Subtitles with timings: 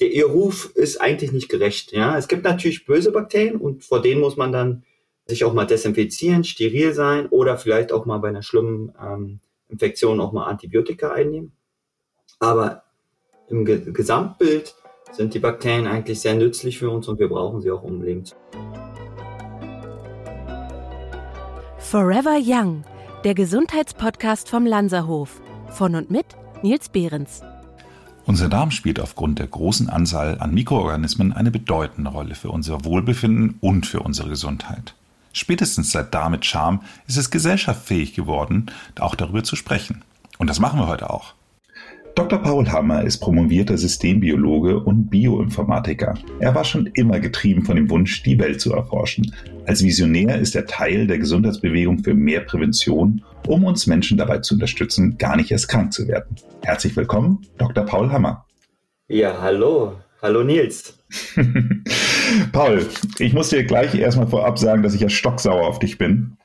[0.00, 1.92] der, ihr Ruf ist eigentlich nicht gerecht.
[1.92, 4.84] Ja, es gibt natürlich böse Bakterien und vor denen muss man dann
[5.26, 10.20] sich auch mal desinfizieren, steril sein oder vielleicht auch mal bei einer schlimmen ähm, Infektion
[10.20, 11.52] auch mal Antibiotika einnehmen.
[12.38, 12.84] Aber
[13.48, 14.74] im Ge Gesamtbild
[15.12, 18.24] sind die Bakterien eigentlich sehr nützlich für uns und wir brauchen sie auch, um Leben
[18.24, 18.34] zu.
[21.78, 22.84] Forever Young,
[23.24, 25.40] der Gesundheitspodcast vom Lanzerhof.
[25.70, 26.26] Von und mit
[26.62, 27.42] Nils Behrens.
[28.26, 33.56] Unser Darm spielt aufgrund der großen Anzahl an Mikroorganismen eine bedeutende Rolle für unser Wohlbefinden
[33.60, 34.94] und für unsere Gesundheit.
[35.32, 38.66] Spätestens seit Darm mit Charme ist es gesellschaftsfähig geworden,
[38.98, 40.02] auch darüber zu sprechen.
[40.38, 41.34] Und das machen wir heute auch.
[42.16, 42.38] Dr.
[42.38, 46.14] Paul Hammer ist promovierter Systembiologe und Bioinformatiker.
[46.40, 49.34] Er war schon immer getrieben von dem Wunsch, die Welt zu erforschen.
[49.66, 54.54] Als Visionär ist er Teil der Gesundheitsbewegung für mehr Prävention, um uns Menschen dabei zu
[54.54, 56.36] unterstützen, gar nicht erst krank zu werden.
[56.64, 57.84] Herzlich willkommen, Dr.
[57.84, 58.46] Paul Hammer.
[59.08, 59.98] Ja, hallo.
[60.22, 60.98] Hallo Nils.
[62.52, 62.86] Paul,
[63.18, 66.38] ich muss dir gleich erstmal vorab sagen, dass ich ja stocksauer auf dich bin.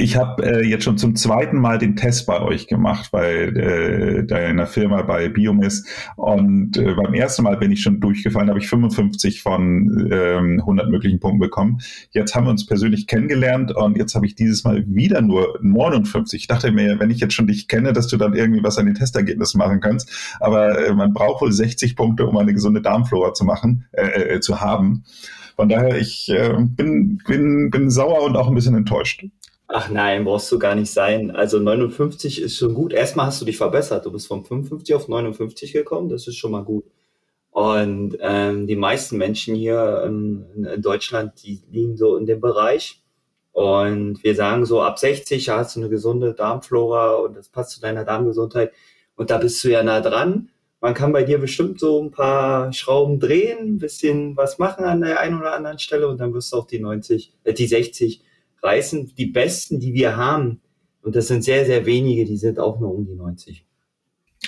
[0.00, 4.24] Ich habe äh, jetzt schon zum zweiten Mal den Test bei euch gemacht, bei äh,
[4.24, 5.84] deiner Firma bei Biomis.
[6.16, 10.88] Und äh, beim ersten Mal bin ich schon durchgefallen, habe ich 55 von ähm, 100
[10.88, 11.82] möglichen Punkten bekommen.
[12.12, 16.40] Jetzt haben wir uns persönlich kennengelernt und jetzt habe ich dieses Mal wieder nur 59.
[16.40, 18.86] Ich dachte mir, wenn ich jetzt schon dich kenne, dass du dann irgendwie was an
[18.86, 20.10] den Testergebnissen machen kannst.
[20.40, 24.40] Aber äh, man braucht wohl 60 Punkte, um eine gesunde Darmflora zu machen, äh, äh,
[24.40, 25.04] zu haben.
[25.56, 29.26] Von daher, ich äh, bin, bin, bin sauer und auch ein bisschen enttäuscht.
[29.72, 31.30] Ach nein, brauchst du gar nicht sein.
[31.30, 32.92] Also 59 ist schon gut.
[32.92, 34.04] Erstmal hast du dich verbessert.
[34.04, 36.08] Du bist von 55 auf 59 gekommen.
[36.08, 36.84] Das ist schon mal gut.
[37.52, 43.00] Und ähm, die meisten Menschen hier ähm, in Deutschland, die liegen so in dem Bereich.
[43.52, 47.80] Und wir sagen so, ab 60 hast du eine gesunde Darmflora und das passt zu
[47.80, 48.72] deiner Darmgesundheit.
[49.14, 50.50] Und da bist du ja nah dran.
[50.80, 55.02] Man kann bei dir bestimmt so ein paar Schrauben drehen, ein bisschen was machen an
[55.02, 58.24] der einen oder anderen Stelle und dann wirst du auch die 90, äh, die 60
[58.62, 60.60] reißen die besten, die wir haben,
[61.02, 63.64] und das sind sehr, sehr wenige, die sind auch nur um die 90.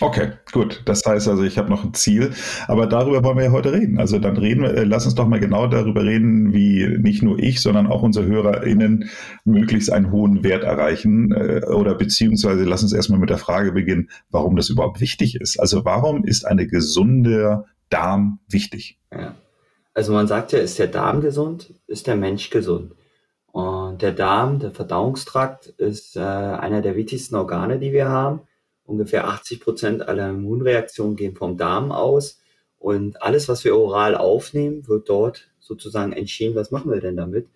[0.00, 0.82] Okay, gut.
[0.86, 2.32] Das heißt also, ich habe noch ein Ziel,
[2.66, 3.98] aber darüber wollen wir ja heute reden.
[3.98, 7.38] Also dann reden wir, äh, lass uns doch mal genau darüber reden, wie nicht nur
[7.38, 9.10] ich, sondern auch unsere HörerInnen
[9.44, 14.08] möglichst einen hohen Wert erreichen äh, oder beziehungsweise lass uns erstmal mit der Frage beginnen,
[14.30, 15.60] warum das überhaupt wichtig ist.
[15.60, 18.98] Also warum ist eine gesunde Darm wichtig?
[19.12, 19.34] Ja.
[19.92, 22.92] Also man sagt ja, ist der Darm gesund, ist der Mensch gesund.
[23.52, 28.40] Und der Darm, der Verdauungstrakt, ist äh, einer der wichtigsten Organe, die wir haben.
[28.84, 32.40] Ungefähr 80 Prozent aller Immunreaktionen gehen vom Darm aus.
[32.78, 37.46] Und alles, was wir oral aufnehmen, wird dort sozusagen entschieden, was machen wir denn damit.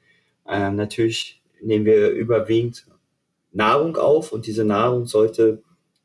[0.47, 2.87] Ähm, natürlich nehmen wir überwiegend
[3.53, 5.63] Nahrung auf und diese Nahrung sollte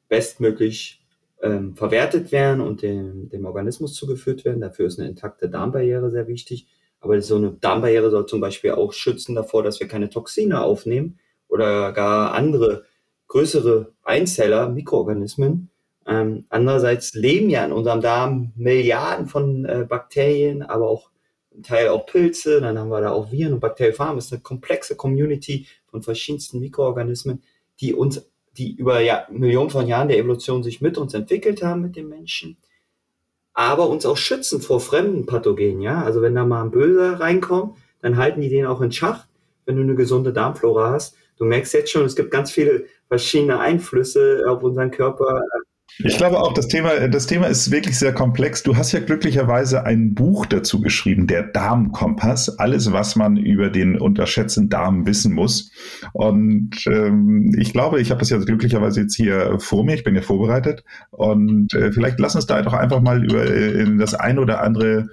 [0.07, 1.01] bestmöglich
[1.41, 4.61] ähm, verwertet werden und dem, dem Organismus zugeführt werden.
[4.61, 6.67] Dafür ist eine intakte Darmbarriere sehr wichtig.
[7.01, 11.19] Aber so eine Darmbarriere soll zum Beispiel auch schützen davor, dass wir keine Toxine aufnehmen
[11.47, 12.85] oder gar andere
[13.27, 15.69] größere Einzeller, Mikroorganismen.
[16.05, 21.09] Ähm, andererseits leben ja in unserem Darm Milliarden von äh, Bakterien, aber auch
[21.55, 24.15] ein Teil auch Pilze, dann haben wir da auch Viren und Bakteriophagen.
[24.15, 27.43] Das ist eine komplexe Community von verschiedensten Mikroorganismen,
[27.79, 31.81] die uns, die über ja, Millionen von Jahren der Evolution sich mit uns entwickelt haben,
[31.81, 32.57] mit den Menschen
[33.53, 36.03] aber uns auch schützen vor fremden Pathogenen, ja.
[36.03, 39.25] Also wenn da mal ein Böser reinkommt, dann halten die den auch in Schach,
[39.65, 41.15] wenn du eine gesunde Darmflora hast.
[41.37, 45.41] Du merkst jetzt schon, es gibt ganz viele verschiedene Einflüsse auf unseren Körper.
[45.99, 48.63] Ich glaube auch, das Thema, das Thema ist wirklich sehr komplex.
[48.63, 52.59] Du hast ja glücklicherweise ein Buch dazu geschrieben, der Darmkompass.
[52.59, 55.71] Alles, was man über den unterschätzten Darm wissen muss.
[56.13, 59.95] Und ähm, ich glaube, ich habe das ja glücklicherweise jetzt hier vor mir.
[59.95, 60.83] Ich bin ja vorbereitet.
[61.11, 65.09] Und äh, vielleicht lass uns da doch einfach mal über äh, das ein oder andere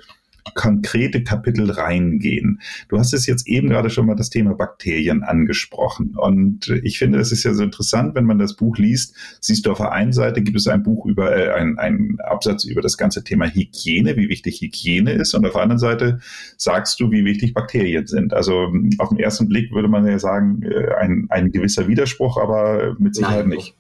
[0.54, 2.60] konkrete Kapitel reingehen.
[2.88, 6.14] Du hast es jetzt eben gerade schon mal das Thema Bakterien angesprochen.
[6.16, 9.72] Und ich finde, es ist ja so interessant, wenn man das Buch liest, siehst du
[9.72, 12.96] auf der einen Seite gibt es ein Buch über, äh, ein, ein Absatz über das
[12.96, 15.34] ganze Thema Hygiene, wie wichtig Hygiene ist.
[15.34, 16.20] Und auf der anderen Seite
[16.56, 18.32] sagst du, wie wichtig Bakterien sind.
[18.32, 22.96] Also auf den ersten Blick würde man ja sagen, äh, ein, ein gewisser Widerspruch, aber
[22.98, 23.76] mit Sicherheit Nein, nicht.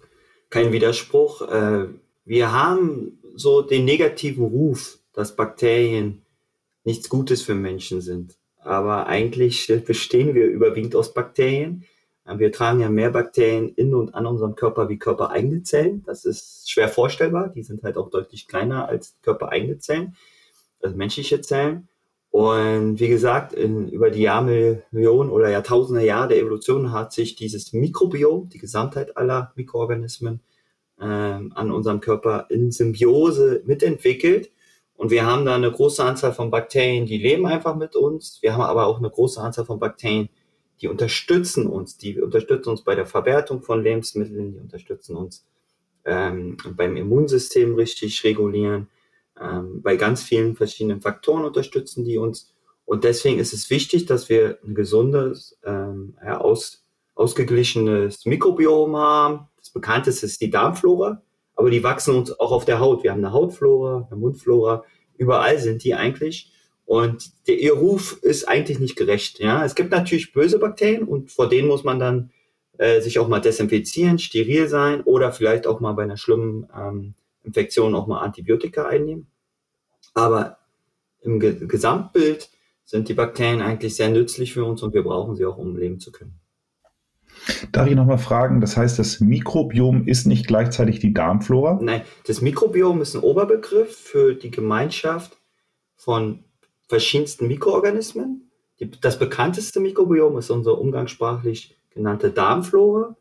[0.50, 1.42] Kein Widerspruch.
[1.50, 1.86] Äh,
[2.24, 6.22] wir haben so den negativen Ruf, dass Bakterien
[6.88, 8.38] nichts Gutes für Menschen sind.
[8.56, 11.84] Aber eigentlich bestehen wir überwiegend aus Bakterien.
[12.24, 16.02] Wir tragen ja mehr Bakterien in und an unserem Körper wie körpereigene Zellen.
[16.06, 17.50] Das ist schwer vorstellbar.
[17.50, 20.16] Die sind halt auch deutlich kleiner als körpereigene Zellen,
[20.80, 21.88] also menschliche Zellen.
[22.30, 27.74] Und wie gesagt, in, über die Jahrmillionen oder Jahrtausende Jahre der Evolution hat sich dieses
[27.74, 30.40] Mikrobiom, die Gesamtheit aller Mikroorganismen,
[31.00, 34.50] ähm, an unserem Körper in Symbiose mitentwickelt
[34.98, 38.42] Und wir haben da eine große Anzahl von Bakterien, die leben einfach mit uns.
[38.42, 40.28] Wir haben aber auch eine große Anzahl von Bakterien,
[40.80, 41.98] die unterstützen uns.
[41.98, 45.46] Die unterstützen uns bei der Verwertung von Lebensmitteln, die unterstützen uns
[46.04, 48.88] ähm, beim Immunsystem richtig regulieren.
[49.40, 52.52] Ähm, bei ganz vielen verschiedenen Faktoren unterstützen die uns.
[52.84, 56.84] Und deswegen ist es wichtig, dass wir ein gesundes, ähm, aus,
[57.14, 59.46] ausgeglichenes Mikrobiom haben.
[59.58, 61.22] Das bekannteste ist die Darmflora,
[61.58, 63.02] aber die wachsen uns auch auf der Haut.
[63.02, 64.84] Wir haben eine Hautflora, eine Mundflora,
[65.16, 66.52] überall sind die eigentlich.
[66.86, 69.40] Und der, ihr Ruf ist eigentlich nicht gerecht.
[69.40, 72.30] Ja, es gibt natürlich böse Bakterien und vor denen muss man dann
[72.78, 77.14] äh, sich auch mal desinfizieren, steril sein oder vielleicht auch mal bei einer schlimmen ähm,
[77.42, 79.26] Infektion auch mal Antibiotika einnehmen.
[80.14, 80.58] Aber
[81.22, 82.50] im Ge Gesamtbild
[82.84, 85.98] sind die Bakterien eigentlich sehr nützlich für uns und wir brauchen sie auch, um leben
[85.98, 86.38] zu können.
[87.72, 91.78] Darf ich nochmal fragen, das heißt, das Mikrobiom ist nicht gleichzeitig die Darmflora?
[91.80, 95.38] Nein, das Mikrobiom ist ein Oberbegriff für die Gemeinschaft
[95.96, 96.44] von
[96.88, 98.50] verschiedensten Mikroorganismen.
[99.00, 103.16] Das bekannteste Mikrobiom ist unser umgangssprachlich genannte Darmflora.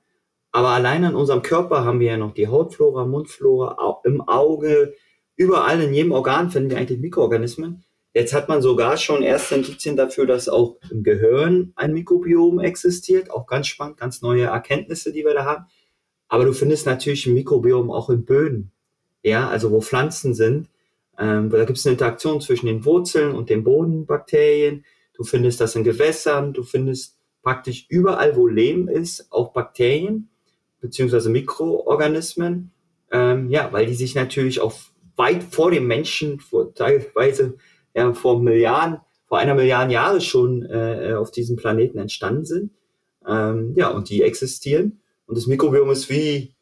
[0.51, 4.93] Aber allein in unserem Körper haben wir ja noch die Hautflora, Mundflora, im Auge,
[5.35, 7.83] überall in jedem Organ finden wir eigentlich Mikroorganismen.
[8.17, 13.29] Jetzt hat man sogar schon erste Indizien dafür, dass auch im Gehirn ein Mikrobiom existiert.
[13.29, 15.65] Auch ganz spannend, ganz neue Erkenntnisse, die wir da haben.
[16.27, 18.71] Aber du findest natürlich ein Mikrobiom auch in Böden.
[19.21, 20.67] Ja, also wo Pflanzen sind.
[21.19, 24.83] Ähm, da gibt es eine Interaktion zwischen den Wurzeln und den Bodenbakterien.
[25.13, 26.53] Du findest das in Gewässern.
[26.53, 30.29] Du findest praktisch überall, wo Leben ist, auch Bakterien
[30.81, 32.71] beziehungsweise Mikroorganismen.
[33.11, 34.73] Ähm, ja, weil die sich natürlich auch
[35.17, 37.59] weit vor dem Menschen, vor, teilweise
[37.97, 42.71] ja, vor Milliarden, vor einer Milliarde Jahre schon äh, auf diesem Planeten entstanden sind.
[43.27, 45.01] Ähm, ja, und die existieren.
[45.25, 46.53] Und das Mikrobiom ist wie,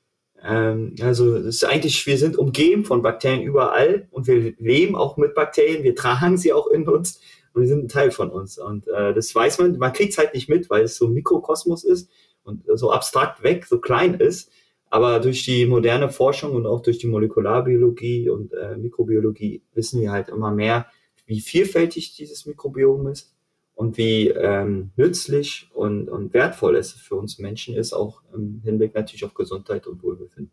[0.41, 5.35] ähm, also ist eigentlich, wir sind umgeben von Bakterien überall und wir leben auch mit
[5.35, 7.19] Bakterien, wir tragen sie auch in uns
[7.53, 8.57] und die sind ein Teil von uns.
[8.57, 11.13] Und äh, das weiß man, man kriegt es halt nicht mit, weil es so ein
[11.13, 12.09] Mikrokosmos ist
[12.45, 14.49] und so abstrakt weg, so klein ist.
[14.89, 20.13] Aber durch die moderne Forschung und auch durch die Molekularbiologie und äh, Mikrobiologie wissen wir
[20.13, 20.85] halt immer mehr,
[21.25, 23.35] wie vielfältig dieses Mikrobiom ist
[23.73, 28.95] und wie ähm, nützlich und, und wertvoll es für uns Menschen ist, auch im Hinblick
[28.95, 30.51] natürlich auf Gesundheit und Wohlbefinden.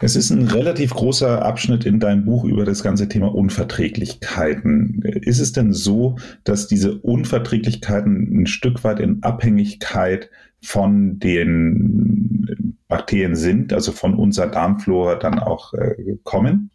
[0.00, 5.02] Es ist ein relativ großer Abschnitt in deinem Buch über das ganze Thema Unverträglichkeiten.
[5.02, 10.30] Ist es denn so, dass diese Unverträglichkeiten ein Stück weit in Abhängigkeit
[10.62, 16.70] von den Bakterien sind, also von unserer Darmflora dann auch äh, kommen?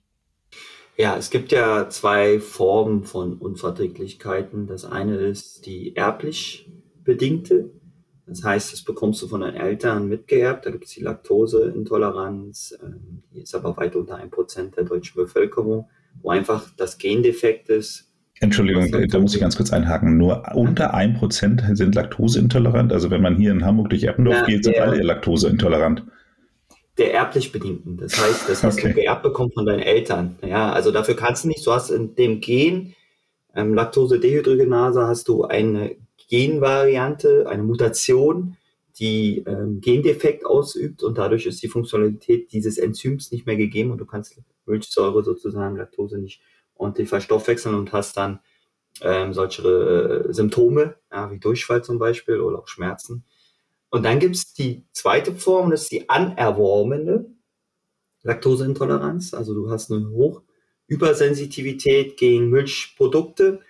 [1.00, 4.68] Ja, es gibt ja zwei Formen von Unverträglichkeiten.
[4.68, 6.70] Das eine ist die erblich
[7.06, 7.70] bedingte.
[8.28, 10.66] Das heißt, das bekommst du von deinen Eltern mitgeerbt.
[10.66, 12.78] Da gibt es die Laktoseintoleranz.
[12.84, 15.88] Ähm, die ist aber weit unter ein Prozent der deutschen Bevölkerung,
[16.22, 18.12] wo einfach das Gendefekt ist.
[18.42, 20.18] Entschuldigung, da muss ich ganz kurz einhaken.
[20.18, 22.92] Nur unter ein Prozent sind laktoseintolerant.
[22.92, 26.04] Also wenn man hier in Hamburg durch Eppendorf ja, geht, sind alle laktoseintolerant
[27.00, 27.98] der erblich Bedingten.
[27.98, 28.90] Das heißt, das hast okay.
[28.90, 30.38] du geerbt bekommen von deinen Eltern.
[30.46, 32.94] Ja, also dafür kannst du nicht, du hast in dem Gen
[33.56, 35.96] ähm, Laktose-Dehydrogenase hast du eine
[36.30, 38.58] Genvariante, eine Mutation,
[39.00, 43.98] die ähm, Gendefekt ausübt und dadurch ist die Funktionalität dieses Enzyms nicht mehr gegeben und
[43.98, 46.42] du kannst Milchsäure sozusagen, Laktose nicht
[46.76, 48.40] ordentlich verstoffwechseln und hast dann
[49.02, 53.24] ähm, solche äh, Symptome, ja, wie Durchfall zum Beispiel oder auch Schmerzen.
[53.90, 57.26] Und dann gibt es die zweite Form, das ist die anerworbene
[58.24, 59.34] Laktoseintoleranz.
[59.34, 63.62] Also du hast eine Hochübersensitivität gegen Milchprodukte.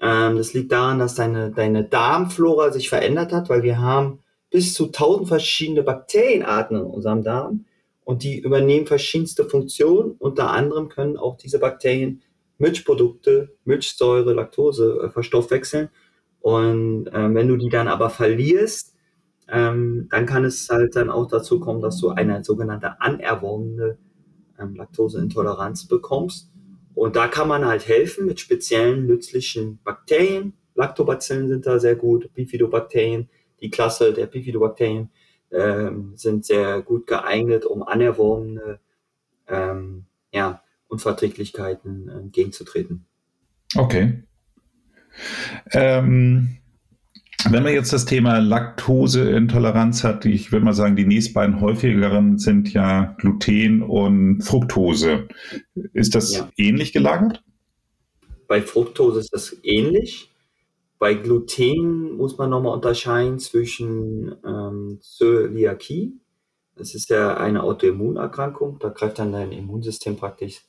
[0.00, 4.74] Ähm, das liegt daran, dass deine, deine Darmflora sich verändert hat, weil wir haben bis
[4.74, 7.64] zu tausend verschiedene Bakterienarten in unserem Darm
[8.04, 10.16] und die übernehmen verschiedenste Funktionen.
[10.18, 12.22] Unter anderem können auch diese Bakterien
[12.58, 15.88] Milchprodukte, Milchsäure, Laktose äh, verstoffwechseln.
[16.40, 18.91] Und äh, wenn du die dann aber verlierst,
[19.52, 23.98] ähm, dann kann es halt dann auch dazu kommen, dass du eine sogenannte anerworbene
[24.58, 26.50] ähm, Laktoseintoleranz bekommst.
[26.94, 30.54] Und da kann man halt helfen mit speziellen nützlichen Bakterien.
[30.74, 33.28] Lactobacillen sind da sehr gut, Bifidobakterien,
[33.60, 35.10] die Klasse der Bifidobakterien
[35.50, 38.80] ähm, sind sehr gut geeignet, um anerworbene
[39.48, 43.04] ähm, ja, Unverträglichkeiten entgegenzutreten.
[43.76, 44.22] Okay.
[45.72, 46.56] Ähm,
[47.50, 52.38] wenn man jetzt das Thema Laktoseintoleranz hat, ich würde mal sagen, die nächsten beiden häufigeren
[52.38, 55.28] sind ja Gluten und Fructose.
[55.92, 56.50] Ist das ja.
[56.56, 57.42] ähnlich gelagert?
[58.48, 60.30] Bei Fructose ist das ähnlich.
[60.98, 66.12] Bei Gluten muss man nochmal unterscheiden zwischen ähm, Zöliakie.
[66.76, 68.78] Das ist ja eine Autoimmunerkrankung.
[68.78, 70.62] Da greift dann dein Immunsystem praktisch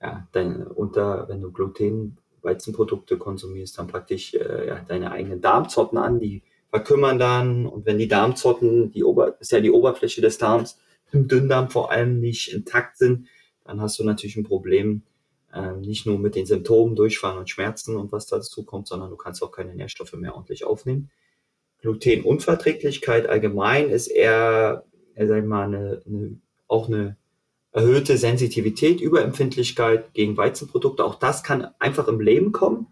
[0.00, 5.98] ja, dein, unter, wenn du Gluten, Weizenprodukte konsumierst, dann praktisch äh, ja, deine eigenen Darmzotten
[5.98, 10.38] an, die verkümmern dann und wenn die Darmzotten, die Ober, ist ja die Oberfläche des
[10.38, 10.78] Darms,
[11.12, 13.28] im Dünndarm vor allem nicht intakt sind,
[13.64, 15.02] dann hast du natürlich ein Problem,
[15.52, 19.16] äh, nicht nur mit den Symptomen, Durchfallen und Schmerzen und was dazu kommt, sondern du
[19.16, 21.10] kannst auch keine Nährstoffe mehr ordentlich aufnehmen.
[21.80, 24.84] Glutenunverträglichkeit allgemein ist eher,
[25.14, 27.16] äh, sag ich mal, eine, eine, auch eine
[27.76, 31.04] erhöhte Sensitivität, Überempfindlichkeit gegen Weizenprodukte.
[31.04, 32.86] Auch das kann einfach im Leben kommen.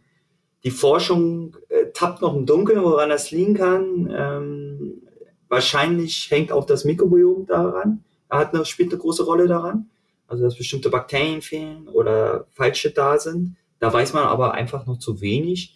[0.62, 4.14] Die Forschung äh, tappt noch im Dunkeln, woran das liegen kann.
[4.14, 5.02] Ähm,
[5.48, 8.04] wahrscheinlich hängt auch das Mikrobiom daran.
[8.28, 9.88] Er hat eine, spielt eine große Rolle daran.
[10.26, 13.56] Also, dass bestimmte Bakterien fehlen oder falsche da sind.
[13.78, 15.74] Da weiß man aber einfach noch zu wenig.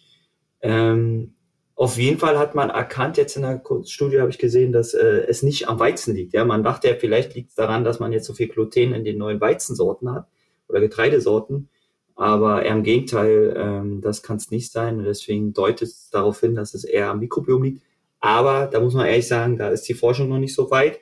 [0.61, 1.33] Ähm,
[1.79, 5.23] auf jeden Fall hat man erkannt, jetzt in der Studie habe ich gesehen, dass äh,
[5.29, 6.33] es nicht am Weizen liegt.
[6.33, 9.05] Ja, man dachte ja, vielleicht liegt es daran, dass man jetzt so viel Gluten in
[9.05, 10.27] den neuen Weizensorten hat
[10.67, 11.69] oder Getreidesorten.
[12.17, 15.01] Aber eher im Gegenteil, ähm, das kann es nicht sein.
[15.05, 17.81] Deswegen deutet es darauf hin, dass es eher am Mikrobiom liegt.
[18.19, 20.99] Aber da muss man ehrlich sagen, da ist die Forschung noch nicht so weit.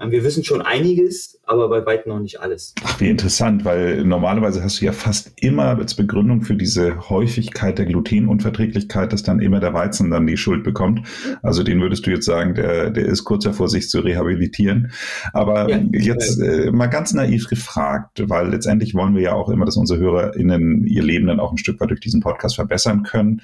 [0.00, 2.74] Ähm, wir wissen schon einiges, aber bei weitem noch nicht alles.
[2.84, 7.78] Ach, wie interessant, weil normalerweise hast du ja fast immer als Begründung für diese Häufigkeit
[7.78, 11.06] der Glutenunverträglichkeit, dass dann immer der Weizen dann die Schuld bekommt.
[11.42, 14.92] Also den würdest du jetzt sagen, der, der ist kurz davor, sich zu rehabilitieren.
[15.32, 19.64] Aber ja, jetzt äh, mal ganz naiv gefragt, weil letztendlich wollen wir ja auch immer,
[19.64, 23.42] dass unsere HörerInnen ihr Leben dann auch ein Stück weit durch diesen Podcast verbessern können.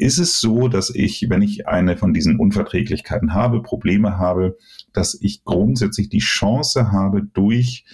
[0.00, 4.56] Ist es so, dass ich, wenn ich eine von diesen Unverträglichkeiten habe, Probleme habe,
[4.94, 7.84] dass ich grundsätzlich die Chance habe, durch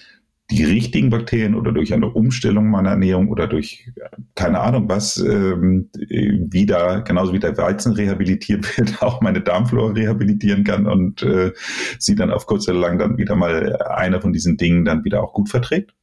[0.49, 3.91] die richtigen Bakterien oder durch eine Umstellung meiner Ernährung oder durch
[4.35, 10.63] keine Ahnung was ähm, wieder, genauso wie der Weizen rehabilitiert wird, auch meine Darmflora rehabilitieren
[10.63, 11.51] kann und äh,
[11.99, 15.21] sie dann auf kurz oder lang dann wieder mal eine von diesen Dingen dann wieder
[15.21, 15.93] auch gut verträgt?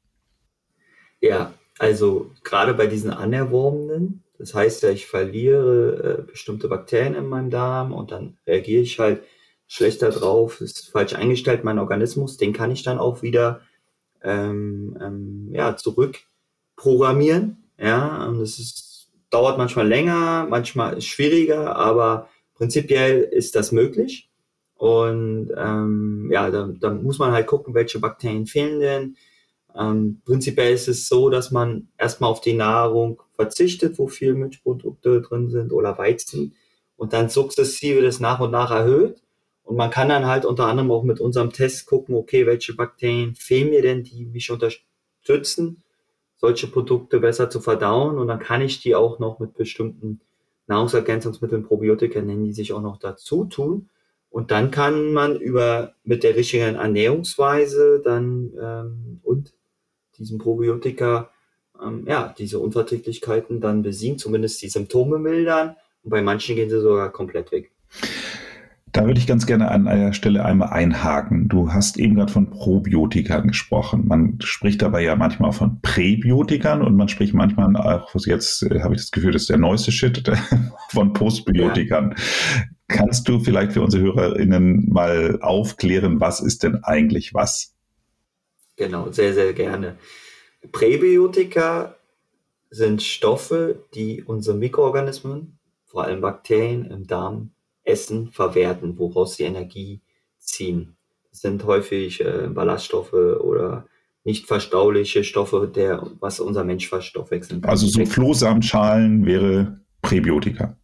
[1.23, 7.27] Ja, also gerade bei diesen anerworbenen, das heißt ja, ich verliere äh, bestimmte Bakterien in
[7.27, 9.23] meinem Darm und dann reagiere ich halt
[9.67, 13.63] schlechter drauf, ist falsch eingestellt, mein Organismus, den kann ich dann auch wieder
[14.23, 16.19] ähm, ähm, ja, zurück
[16.77, 17.65] programmieren.
[17.79, 24.29] Ja, und das ist, dauert manchmal länger, manchmal ist schwieriger, aber prinzipiell ist das möglich.
[24.75, 29.17] Und ähm, ja, da, da muss man halt gucken, welche Bakterien fehlen denn.
[29.77, 35.21] Ähm, prinzipiell ist es so, dass man erstmal auf die Nahrung verzichtet, wo viel Milchprodukte
[35.23, 36.55] drin sind oder Weizen
[36.97, 39.21] und dann sukzessive das nach und nach erhöht.
[39.65, 43.35] Und man kann dann halt unter anderem auch mit unserem Test gucken, okay, welche Bakterien
[43.35, 45.83] fehlen mir denn, die mich unterstützen,
[46.37, 48.19] solche Produkte besser zu verdauen.
[48.19, 50.21] Und dann kann ich die auch noch mit bestimmten
[50.67, 53.89] Nahrungsergänzungsmitteln, Probiotika nennen die sich auch noch dazu tun.
[54.31, 59.54] Und dann kann man über mit der richtigen Ernährungsweise dann ähm, und
[60.19, 61.31] diesen Probiotika
[61.83, 65.77] ähm, ja diese Unverträglichkeiten dann besiegen, zumindest die Symptome mildern.
[66.03, 67.73] Und bei manchen gehen sie sogar komplett weg.
[68.93, 71.49] Da würde ich ganz gerne an einer Stelle einmal einhaken.
[71.49, 74.07] Du hast eben gerade von Probiotikern gesprochen.
[74.07, 78.83] Man spricht dabei ja manchmal auch von Präbiotikern und man spricht manchmal auch, jetzt äh,
[78.83, 80.23] habe ich das Gefühl, das ist der neueste Shit,
[80.91, 82.15] von Postbiotikern.
[82.17, 82.65] Ja.
[82.87, 87.74] Kannst du vielleicht für unsere HörerInnen mal aufklären, was ist denn eigentlich was?
[88.77, 89.97] Genau, sehr, sehr gerne.
[90.73, 91.97] Präbiotika
[92.71, 97.51] sind Stoffe, die unsere Mikroorganismen, vor allem Bakterien im Darm,
[97.85, 100.01] Essen verwerten, woraus sie Energie
[100.39, 100.97] ziehen.
[101.31, 103.87] Das sind häufig äh, Ballaststoffe oder
[104.25, 107.71] nicht verstauliche Stoffe, der, was unser Mensch verstoffwechseln kann.
[107.71, 110.77] Also so Flohsamenschalen wäre Präbiotika.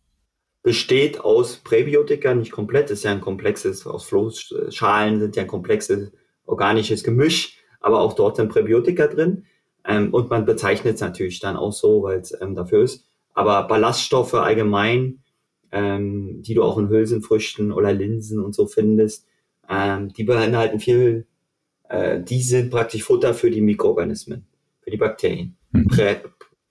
[0.62, 6.12] Besteht aus Präbiotika, nicht komplett, ist ja ein komplexes, aus Flohschalen sind ja ein komplexes
[6.44, 9.44] organisches Gemisch, aber auch dort sind Präbiotika drin.
[9.84, 13.06] Ähm, und man bezeichnet es natürlich dann auch so, weil es ähm, dafür ist.
[13.32, 15.20] Aber Ballaststoffe allgemein
[15.72, 19.26] ähm, die du auch in Hülsenfrüchten oder Linsen und so findest,
[19.68, 21.26] ähm, die beinhalten viel,
[21.88, 24.46] äh, die sind praktisch Futter für die Mikroorganismen,
[24.80, 25.56] für die Bakterien.
[25.72, 25.88] Mhm.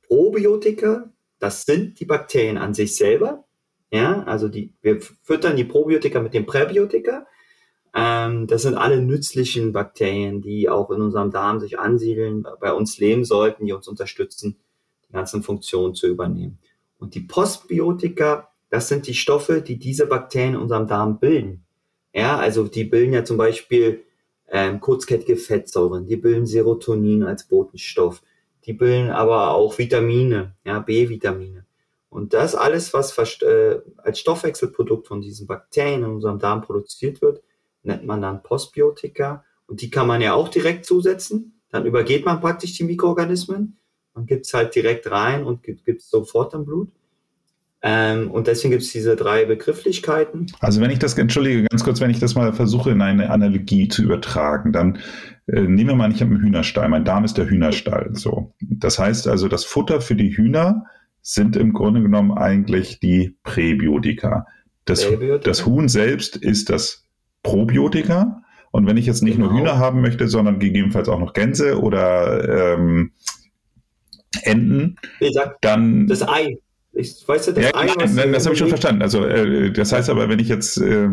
[0.08, 3.46] Probiotika, das sind die Bakterien an sich selber.
[3.92, 7.26] Ja, also die, wir füttern die Probiotika mit dem Präbiotika.
[7.94, 12.98] Ähm, das sind alle nützlichen Bakterien, die auch in unserem Darm sich ansiedeln, bei uns
[13.00, 14.58] leben sollten, die uns unterstützen,
[15.08, 16.60] die ganzen Funktionen zu übernehmen.
[17.00, 21.64] Und die Postbiotika, das sind die Stoffe, die diese Bakterien in unserem Darm bilden.
[22.14, 24.04] Ja, also die bilden ja zum Beispiel
[24.52, 28.22] ähm, kurzkettige Fettsäuren, die bilden Serotonin als Botenstoff,
[28.66, 31.66] die bilden aber auch Vitamine, ja, B-Vitamine.
[32.10, 37.44] Und das alles, was äh, als Stoffwechselprodukt von diesen Bakterien in unserem Darm produziert wird,
[37.84, 39.44] nennt man dann Postbiotika.
[39.68, 41.62] Und die kann man ja auch direkt zusetzen.
[41.70, 43.78] Dann übergeht man praktisch die Mikroorganismen
[44.16, 46.92] Man gibt es halt direkt rein und gibt es sofort im Blut.
[47.82, 50.48] Ähm, und deswegen gibt es diese drei Begrifflichkeiten.
[50.60, 53.88] Also wenn ich das, entschuldige ganz kurz, wenn ich das mal versuche in eine Analogie
[53.88, 55.00] zu übertragen, dann
[55.48, 58.10] äh, nehmen wir mal, ich habe einen Hühnerstall, mein Darm ist der Hühnerstall.
[58.14, 58.54] So.
[58.60, 60.86] Das heißt also, das Futter für die Hühner
[61.22, 64.46] sind im Grunde genommen eigentlich die Präbiotika.
[64.84, 65.50] Das, Präbiotika.
[65.50, 67.06] das Huhn selbst ist das
[67.44, 68.44] Probiotika.
[68.72, 69.50] Und wenn ich jetzt nicht genau.
[69.50, 73.12] nur Hühner haben möchte, sondern gegebenenfalls auch noch Gänse oder ähm,
[74.44, 74.96] Enten,
[75.62, 76.60] dann das Ei.
[76.92, 79.02] Ich weiß ja, das ja, Ei, nein, das habe ich schon verstanden.
[79.02, 81.08] Also äh, das heißt aber, wenn ich jetzt äh,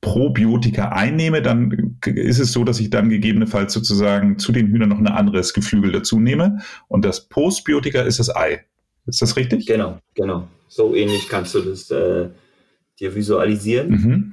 [0.00, 4.98] Probiotika einnehme, dann ist es so, dass ich dann gegebenenfalls sozusagen zu den Hühnern noch
[4.98, 6.60] ein anderes Geflügel dazu nehme.
[6.88, 8.64] Und das Postbiotika ist das Ei.
[9.06, 9.66] Ist das richtig?
[9.66, 10.48] Genau, genau.
[10.68, 12.28] So ähnlich kannst du das äh,
[13.00, 13.90] dir visualisieren.
[13.90, 14.32] Mhm.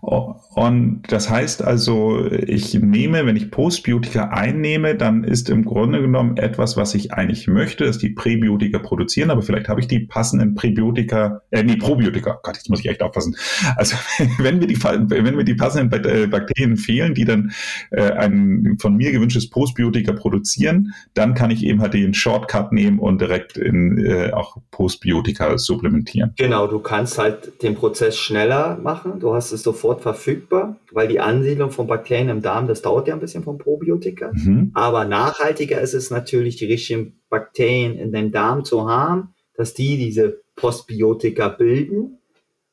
[0.00, 6.36] Und das heißt also, ich nehme, wenn ich Postbiotika einnehme, dann ist im Grunde genommen
[6.36, 10.54] etwas, was ich eigentlich möchte, dass die Präbiotika produzieren, aber vielleicht habe ich die passenden
[10.54, 13.36] Präbiotika, äh, nee, Probiotika, Gott, jetzt muss ich echt aufpassen.
[13.76, 13.96] Also
[14.38, 17.52] wenn mir die, wenn mir die passenden äh, Bakterien fehlen, die dann
[17.90, 22.98] äh, ein von mir gewünschtes Postbiotika produzieren, dann kann ich eben halt den Shortcut nehmen
[22.98, 26.32] und direkt in äh, auch Postbiotika supplementieren.
[26.36, 31.06] Genau, du kannst halt den Prozess schneller machen, du hast es sofort sofort verfügbar, weil
[31.06, 34.32] die Ansiedlung von Bakterien im Darm, das dauert ja ein bisschen von Probiotika.
[34.32, 34.72] Mhm.
[34.74, 39.96] Aber nachhaltiger ist es natürlich, die richtigen Bakterien in deinem Darm zu haben, dass die
[39.96, 42.18] diese Postbiotika bilden.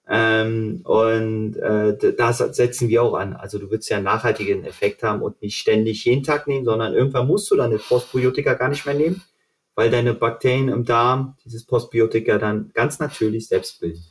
[0.10, 3.34] Ähm, und äh, das setzen wir auch an.
[3.34, 6.94] Also du willst ja einen nachhaltigen Effekt haben und nicht ständig jeden Tag nehmen, sondern
[6.94, 9.22] irgendwann musst du dann eine Postbiotika gar nicht mehr nehmen
[9.76, 14.04] weil deine Bakterien im Darm dieses Postbiotika dann ganz natürlich selbst bilden.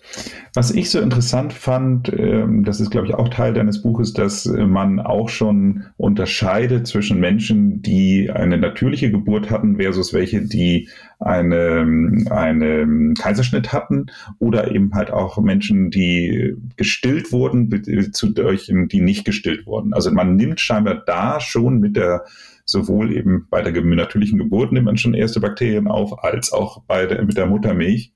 [0.54, 4.44] Was ich so interessant fand, ähm, das ist, glaube ich, auch Teil deines Buches, dass
[4.46, 10.88] man auch schon unterscheidet zwischen Menschen, die eine natürliche Geburt hatten versus welche, die
[11.20, 14.06] eine, eine Kaiserschnitt hatten
[14.38, 19.94] oder eben halt auch Menschen, die gestillt wurden, zu solchen, die nicht gestillt wurden.
[19.94, 22.24] Also man nimmt scheinbar da schon mit der
[22.64, 27.06] sowohl eben bei der natürlichen Geburt nimmt man schon erste Bakterien auf, als auch bei
[27.06, 28.12] der, mit der Muttermilch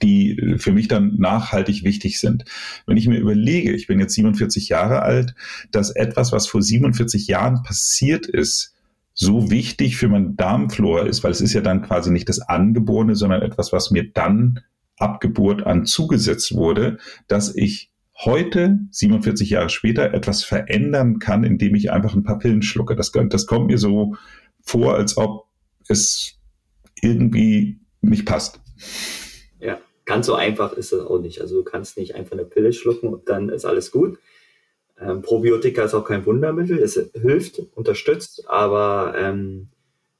[0.00, 2.44] die für mich dann nachhaltig wichtig sind.
[2.86, 5.34] Wenn ich mir überlege, ich bin jetzt 47 Jahre alt,
[5.70, 8.74] dass etwas, was vor 47 Jahren passiert ist,
[9.14, 13.14] so wichtig für meine Darmflora ist, weil es ist ja dann quasi nicht das Angeborene,
[13.14, 14.60] sondern etwas, was mir dann
[14.98, 17.91] ab Geburt an zugesetzt wurde, dass ich
[18.24, 22.96] heute, 47 Jahre später, etwas verändern kann, indem ich einfach ein paar Pillen schlucke.
[22.96, 24.16] Das, das kommt mir so
[24.60, 25.46] vor, als ob
[25.88, 26.38] es
[27.00, 28.60] irgendwie nicht passt.
[29.58, 31.40] Ja, ganz so einfach ist es auch nicht.
[31.40, 34.18] Also du kannst nicht einfach eine Pille schlucken und dann ist alles gut.
[35.00, 36.78] Ähm, Probiotika ist auch kein Wundermittel.
[36.78, 39.68] Es hilft, unterstützt, aber ähm,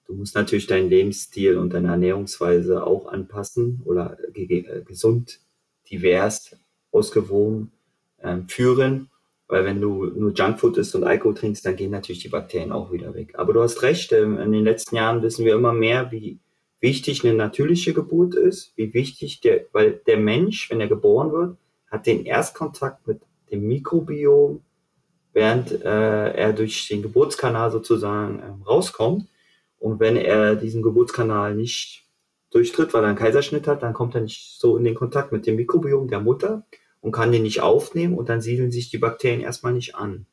[0.07, 5.41] du musst natürlich deinen Lebensstil und deine Ernährungsweise auch anpassen oder äh, gesund,
[5.89, 6.57] divers,
[6.91, 7.71] ausgewogen
[8.23, 9.11] ähm, führen,
[9.49, 12.93] weil wenn du nur Junkfood isst und Alkohol trinkst, dann gehen natürlich die Bakterien auch
[12.93, 13.35] wieder weg.
[13.37, 16.39] Aber du hast recht, ähm, in den letzten Jahren wissen wir immer mehr, wie
[16.81, 21.57] wichtig eine natürliche Geburt ist, wie wichtig der, weil der Mensch, wenn er geboren wird,
[21.91, 24.63] hat den Erstkontakt mit dem Mikrobiom,
[25.33, 29.29] während äh, er durch den Geburtskanal sozusagen äh, rauskommt.
[29.79, 32.07] Und wenn er diesen Geburtskanal nicht
[32.51, 35.47] durchtritt, weil er einen Kaiserschnitt hat, dann kommt er nicht so in den Kontakt mit
[35.47, 36.65] dem Mikrobiom der Mutter
[37.03, 40.25] und kann den nicht aufnehmen und dann siedeln sich die Bakterien erstmal nicht an.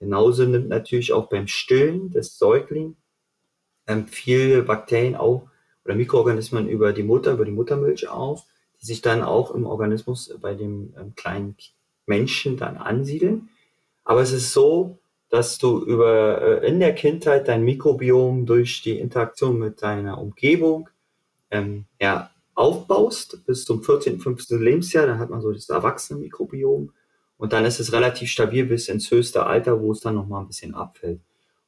[0.00, 2.96] Genauso nimmt natürlich auch beim Stillen des Säuglings
[3.86, 5.48] ähm, viele Bakterien auch
[5.84, 8.44] oder Mikroorganismen über die Mutter, über die Muttermilch auf,
[8.80, 11.56] die sich dann auch im Organismus bei dem ähm, kleinen
[12.06, 13.50] Menschen dann ansiedeln.
[14.04, 14.98] Aber es ist so,
[15.28, 20.88] dass du über äh, in der Kindheit dein Mikrobiom durch die Interaktion mit deiner Umgebung
[21.50, 24.60] ähm, ja, aufbaust bis zum 14., 15.
[24.60, 26.90] Lebensjahr, dann hat man so das Erwachsenenmikrobiom
[27.36, 30.48] und dann ist es relativ stabil bis ins höchste Alter, wo es dann nochmal ein
[30.48, 31.20] bisschen abfällt.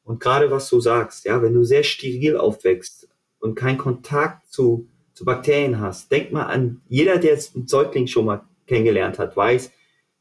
[0.03, 4.89] Und gerade was du sagst, ja, wenn du sehr steril aufwächst und keinen Kontakt zu,
[5.13, 9.37] zu Bakterien hast, denk mal an, jeder, der jetzt einen Säugling schon mal kennengelernt hat,
[9.37, 9.71] weiß,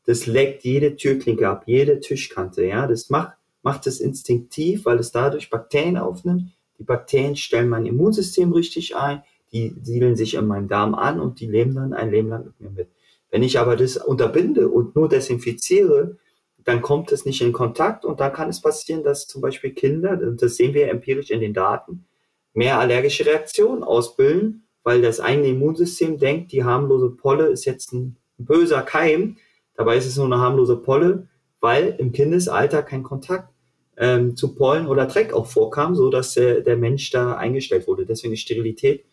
[0.06, 5.14] das leckt jede Türklinke ab, jede Tischkante, ja, das macht, macht es instinktiv, weil es
[5.14, 6.52] dadurch Bakterien aufnimmt.
[6.78, 11.40] Die Bakterien stellen mein Immunsystem richtig ein, die siedeln sich in meinem Darm an und
[11.40, 12.88] die leben dann ein Leben lang mit mir mit.
[13.30, 16.18] Wenn ich aber das unterbinde und nur desinfiziere,
[16.64, 20.18] dann kommt es nicht in Kontakt und dann kann es passieren, dass zum Beispiel Kinder,
[20.18, 22.06] das sehen wir empirisch in den Daten,
[22.54, 28.18] mehr allergische Reaktionen ausbilden, weil das eigene Immunsystem denkt, die harmlose Polle ist jetzt ein
[28.38, 29.38] böser Keim.
[29.76, 31.28] Dabei ist es nur eine harmlose Polle,
[31.60, 33.54] weil im Kindesalter kein Kontakt
[33.98, 38.06] ähm, zu Pollen oder Dreck auch vorkam, so dass äh, der Mensch da eingestellt wurde.
[38.06, 39.06] Deswegen ist Sterilität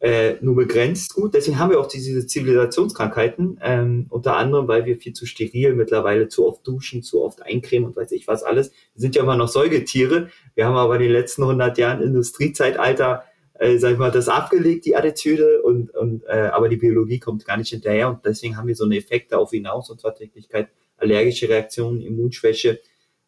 [0.00, 1.34] äh, nur begrenzt gut.
[1.34, 6.28] Deswegen haben wir auch diese Zivilisationskrankheiten, ähm, unter anderem, weil wir viel zu steril mittlerweile
[6.28, 8.70] zu oft duschen, zu oft eincremen und weiß ich was alles.
[8.94, 10.28] Wir sind ja immer noch Säugetiere.
[10.54, 14.86] Wir haben aber in den letzten 100 Jahren Industriezeitalter, äh, sag ich mal, das abgelegt,
[14.86, 18.68] die Attitüde, und, und äh, aber die Biologie kommt gar nicht hinterher und deswegen haben
[18.68, 22.80] wir so eine Effekte auf Hinaus-Unverträglichkeit, allergische Reaktionen, Immunschwäche,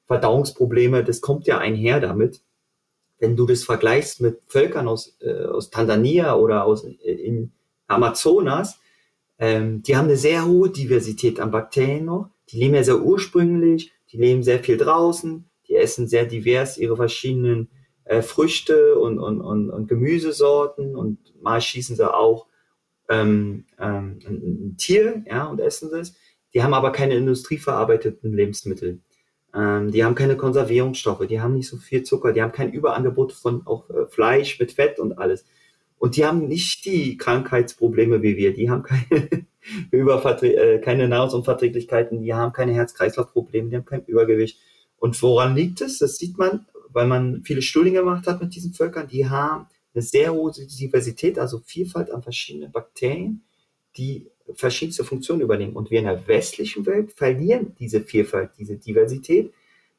[0.06, 2.42] Verdauungsprobleme, das kommt ja einher damit
[3.20, 7.52] wenn du das vergleichst mit Völkern aus, äh, aus Tansania oder aus äh, in
[7.86, 8.80] Amazonas,
[9.38, 12.30] ähm, die haben eine sehr hohe Diversität an Bakterien noch.
[12.48, 16.96] Die leben ja sehr ursprünglich, die leben sehr viel draußen, die essen sehr divers ihre
[16.96, 17.68] verschiedenen
[18.04, 22.46] äh, Früchte und, und, und, und Gemüsesorten und mal schießen sie auch
[23.08, 26.14] ähm, ähm, ein, Tier ja, und essen das.
[26.52, 29.00] Die haben aber keine industrieverarbeiteten Lebensmittel.
[29.54, 33.32] Ähm, die haben keine Konservierungsstoffe, die haben nicht so viel Zucker, die haben kein Überangebot
[33.32, 35.44] von auch äh, Fleisch mit Fett und alles.
[35.98, 38.54] Und die haben nicht die Krankheitsprobleme wie wir.
[38.54, 39.46] Die haben keine,
[40.42, 44.58] äh, keine Nahrungsunverträglichkeiten, die haben keine Herz-Kreislauf-Probleme, die haben kein Übergewicht.
[44.98, 45.98] Und woran liegt es?
[45.98, 49.08] Das sieht man, weil man viele Studien gemacht hat mit diesen Völkern.
[49.08, 53.42] Die haben eine sehr hohe Diversität, also Vielfalt an verschiedenen Bakterien,
[53.96, 55.74] die verschiedenste Funktionen übernehmen.
[55.74, 59.52] Und wir in der westlichen Welt verlieren diese Vielfalt, diese Diversität.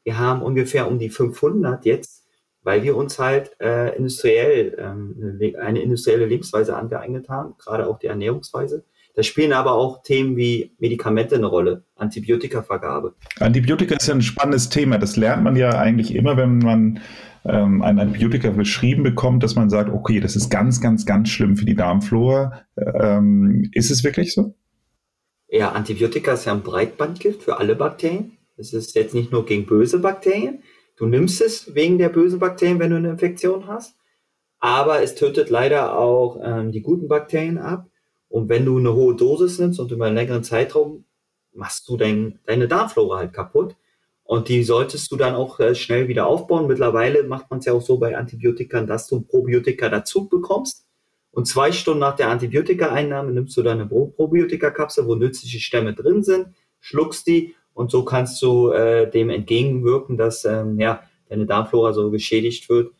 [0.03, 2.25] Wir haben ungefähr um die 500 jetzt,
[2.63, 8.07] weil wir uns halt äh, industriell ähm, eine industrielle Lebensweise angeeignet haben, gerade auch die
[8.07, 8.83] Ernährungsweise.
[9.13, 13.13] Da spielen aber auch Themen wie Medikamente eine Rolle, Antibiotikavergabe.
[13.39, 14.97] Antibiotika ist ja ein spannendes Thema.
[14.97, 17.01] Das lernt man ja eigentlich immer, wenn man
[17.45, 21.57] ähm, ein Antibiotika beschrieben bekommt, dass man sagt, okay, das ist ganz, ganz, ganz schlimm
[21.57, 22.65] für die Darmflora.
[22.77, 24.53] Ähm, ist es wirklich so?
[25.47, 28.37] Ja, Antibiotika ist ja ein Breitbandgift für alle Bakterien.
[28.57, 30.63] Es ist jetzt nicht nur gegen böse Bakterien.
[30.95, 33.95] Du nimmst es wegen der bösen Bakterien, wenn du eine Infektion hast.
[34.59, 37.89] Aber es tötet leider auch ähm, die guten Bakterien ab.
[38.29, 41.05] Und wenn du eine hohe Dosis nimmst und über einen längeren Zeitraum,
[41.53, 43.75] machst du dein, deine Darmflora halt kaputt.
[44.31, 46.65] Und die solltest du dann auch äh, schnell wieder aufbauen.
[46.65, 50.87] Mittlerweile macht man es ja auch so bei Antibiotika, dass du Probiotika dazu bekommst.
[51.31, 56.47] Und zwei Stunden nach der Antibiotika-Einnahme nimmst du deine Probiotika-Kapsel, wo nützliche Stämme drin sind,
[56.79, 62.09] schluckst die und so kannst du äh, dem entgegenwirken, dass ähm, ja, deine Darmflora so
[62.09, 62.93] geschädigt wird.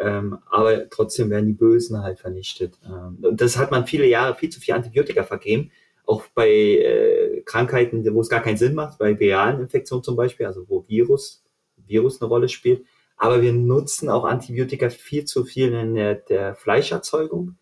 [0.00, 2.80] Ähm, aber trotzdem werden die Bösen halt vernichtet.
[2.84, 5.70] Ähm, und das hat man viele Jahre viel zu viel Antibiotika vergeben
[6.04, 10.46] auch bei äh, Krankheiten, wo es gar keinen Sinn macht, bei viralen Infektionen zum Beispiel,
[10.46, 11.44] also wo Virus,
[11.76, 12.84] Virus eine Rolle spielt.
[13.16, 17.56] Aber wir nutzen auch Antibiotika viel zu viel in der, der Fleischerzeugung.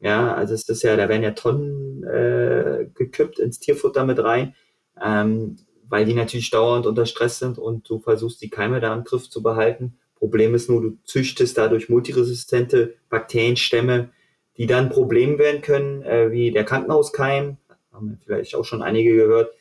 [0.00, 4.54] Ja, also es ist ja, da werden ja Tonnen äh, gekippt ins Tierfutter mit rein,
[5.02, 5.56] ähm,
[5.88, 9.30] weil die natürlich dauernd unter Stress sind und du versuchst die Keime da im Griff
[9.30, 9.96] zu behalten.
[10.16, 14.10] Problem ist nur, du züchtest dadurch multiresistente Bakterienstämme,
[14.56, 17.56] die dann Problem werden können, äh, wie der Krankenhauskeim,
[17.94, 19.52] haben vielleicht auch schon einige gehört,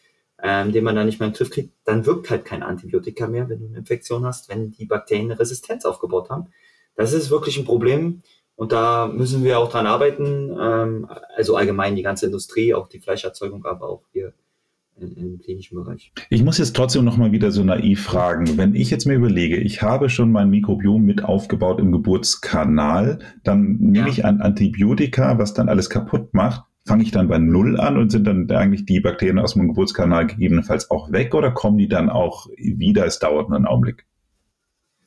[0.41, 3.27] ähm, den man dann nicht mehr in den Griff kriegt, dann wirkt halt kein Antibiotika
[3.27, 6.47] mehr, wenn du eine Infektion hast, wenn die Bakterien eine Resistenz aufgebaut haben.
[6.95, 8.23] Das ist wirklich ein Problem
[8.55, 10.55] und da müssen wir auch dran arbeiten.
[10.59, 14.33] Ähm, also allgemein die ganze Industrie, auch die Fleischerzeugung, aber auch hier
[14.95, 16.11] im klinischen Bereich.
[16.29, 18.57] Ich muss jetzt trotzdem noch mal wieder so naiv fragen.
[18.57, 23.77] Wenn ich jetzt mir überlege, ich habe schon mein Mikrobiom mit aufgebaut im Geburtskanal, dann
[23.79, 24.07] nehme ja.
[24.07, 28.11] ich ein Antibiotika, was dann alles kaputt macht fange ich dann bei Null an und
[28.11, 32.09] sind dann eigentlich die Bakterien aus dem Geburtskanal gegebenenfalls auch weg oder kommen die dann
[32.09, 33.05] auch wieder?
[33.05, 34.05] Es dauert nur einen Augenblick.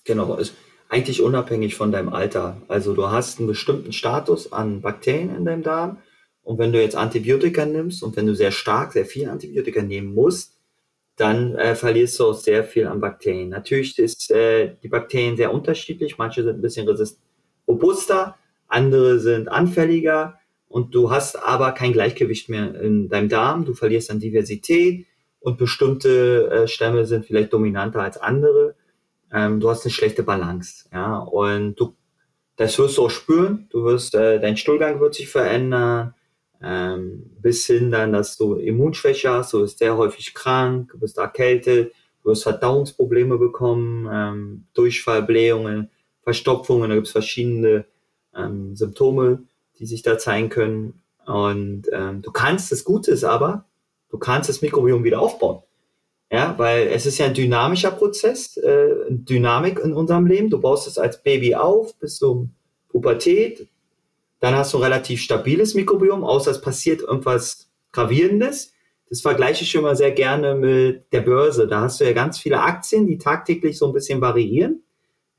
[0.05, 0.55] Genau, ist
[0.89, 2.63] eigentlich unabhängig von deinem Alter.
[2.69, 5.99] Also du hast einen bestimmten Status an Bakterien in deinem Darm
[6.43, 10.15] und wenn du jetzt Antibiotika nimmst und wenn du sehr stark, sehr viel Antibiotika nehmen
[10.15, 10.57] musst,
[11.17, 13.49] dann äh, verlierst du auch sehr viel an Bakterien.
[13.49, 16.19] Natürlich ist äh, die Bakterien sehr unterschiedlich.
[16.19, 16.87] Manche sind ein bisschen
[17.67, 18.37] robuster,
[18.69, 20.39] andere sind anfälliger
[20.77, 25.07] und du hast aber kein Gleichgewicht mehr in deinem Darm, du verlierst an Diversität
[25.41, 28.75] und bestimmte äh, Stämme sind vielleicht dominanter als andere.
[29.33, 31.97] Ähm, du hast eine schlechte Balance, ja, und du,
[32.57, 33.69] das wirst du auch spüren.
[33.71, 36.13] Du wirst, äh, dein Stuhlgang wird sich verändern,
[36.63, 41.17] ähm, bis hin dann, dass du Immunschwäche hast, du bist sehr häufig krank, du bist
[41.17, 45.89] erkältet, du wirst Verdauungsprobleme bekommen, ähm, Durchfall, Blähungen,
[46.21, 47.87] Verstopfungen, da gibt es verschiedene
[48.35, 49.47] ähm, Symptome
[49.79, 51.03] die sich da zeigen können.
[51.27, 53.65] Und ähm, du kannst, das Gute ist aber,
[54.11, 55.63] du kannst das Mikrobiom wieder aufbauen.
[56.31, 60.51] Ja, weil es ist ja ein dynamischer Prozess, äh, Dynamik in unserem Leben.
[60.51, 62.49] Du baust es als Baby auf bis zur
[62.89, 63.69] Pubertät.
[64.41, 68.73] Dann hast du ein relativ stabiles Mikrobiom, außer es passiert irgendwas Gravierendes.
[69.09, 71.69] das vergleiche ich immer sehr gerne mit der Börse.
[71.69, 74.83] Da hast du ja ganz viele Aktien, die tagtäglich so ein bisschen variieren.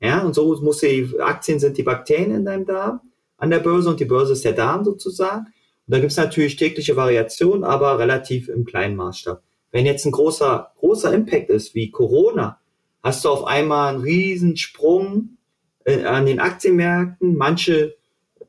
[0.00, 3.00] Ja, und so muss die Aktien sind die Bakterien in deinem Darm
[3.38, 5.46] an der Börse und die Börse ist der Darm sozusagen.
[5.46, 9.42] Und da gibt es natürlich tägliche Variationen, aber relativ im kleinen Maßstab.
[9.70, 12.60] Wenn jetzt ein großer, großer Impact ist, wie Corona,
[13.02, 15.38] hast du auf einmal einen riesen Sprung
[15.84, 17.36] äh, an den Aktienmärkten.
[17.36, 17.96] Manche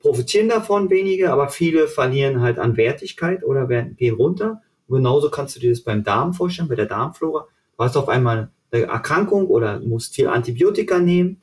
[0.01, 4.61] profitieren davon wenige, aber viele verlieren halt an Wertigkeit oder werden, gehen runter.
[4.87, 7.47] Und genauso kannst du dir das beim Darm vorstellen, bei der Darmflora.
[7.77, 11.41] Du hast auf einmal eine Erkrankung oder musst viel Antibiotika nehmen.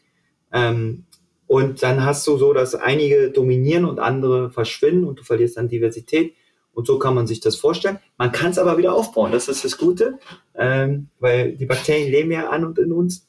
[0.52, 1.05] Ähm,
[1.46, 5.68] und dann hast du so, dass einige dominieren und andere verschwinden und du verlierst an
[5.68, 6.34] Diversität.
[6.72, 7.98] Und so kann man sich das vorstellen.
[8.18, 9.32] Man kann es aber wieder aufbauen.
[9.32, 10.18] Das ist das Gute,
[10.54, 13.26] ähm, weil die Bakterien leben ja an und in uns.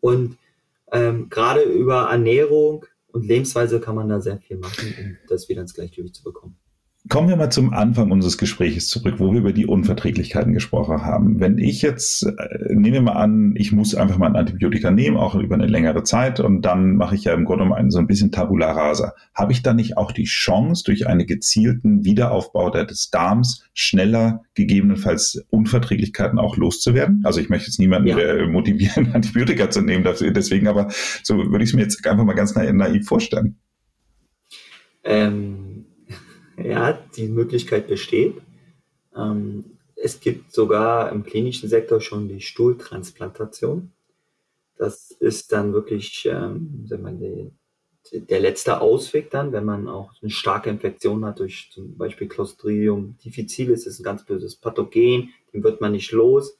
[0.00, 0.36] Und
[0.92, 5.62] ähm, gerade über Ernährung und Lebensweise kann man da sehr viel machen, um das wieder
[5.62, 6.58] ins Gleichgewicht zu bekommen.
[7.08, 11.40] Kommen wir mal zum Anfang unseres Gesprächs zurück, wo wir über die Unverträglichkeiten gesprochen haben.
[11.40, 15.16] Wenn ich jetzt, äh, nehmen wir mal an, ich muss einfach mal ein Antibiotika nehmen,
[15.16, 18.06] auch über eine längere Zeit, und dann mache ich ja im Grunde genommen so ein
[18.06, 19.12] bisschen Tabula rasa.
[19.34, 25.44] Habe ich dann nicht auch die Chance, durch einen gezielten Wiederaufbau des Darms schneller gegebenenfalls
[25.50, 27.20] Unverträglichkeiten auch loszuwerden?
[27.24, 28.46] Also ich möchte jetzt niemanden ja.
[28.46, 30.88] motivieren, Antibiotika zu nehmen, deswegen, aber
[31.22, 33.58] so würde ich es mir jetzt einfach mal ganz naiv vorstellen.
[35.04, 35.66] Ähm
[36.62, 38.34] ja, die Möglichkeit besteht.
[39.16, 43.92] Ähm, es gibt sogar im klinischen Sektor schon die Stuhltransplantation.
[44.76, 47.50] Das ist dann wirklich ähm, die,
[48.12, 53.16] der letzte Ausweg dann, wenn man auch eine starke Infektion hat durch zum Beispiel Clostridium
[53.24, 56.58] difficile, das ist ein ganz böses Pathogen, den wird man nicht los.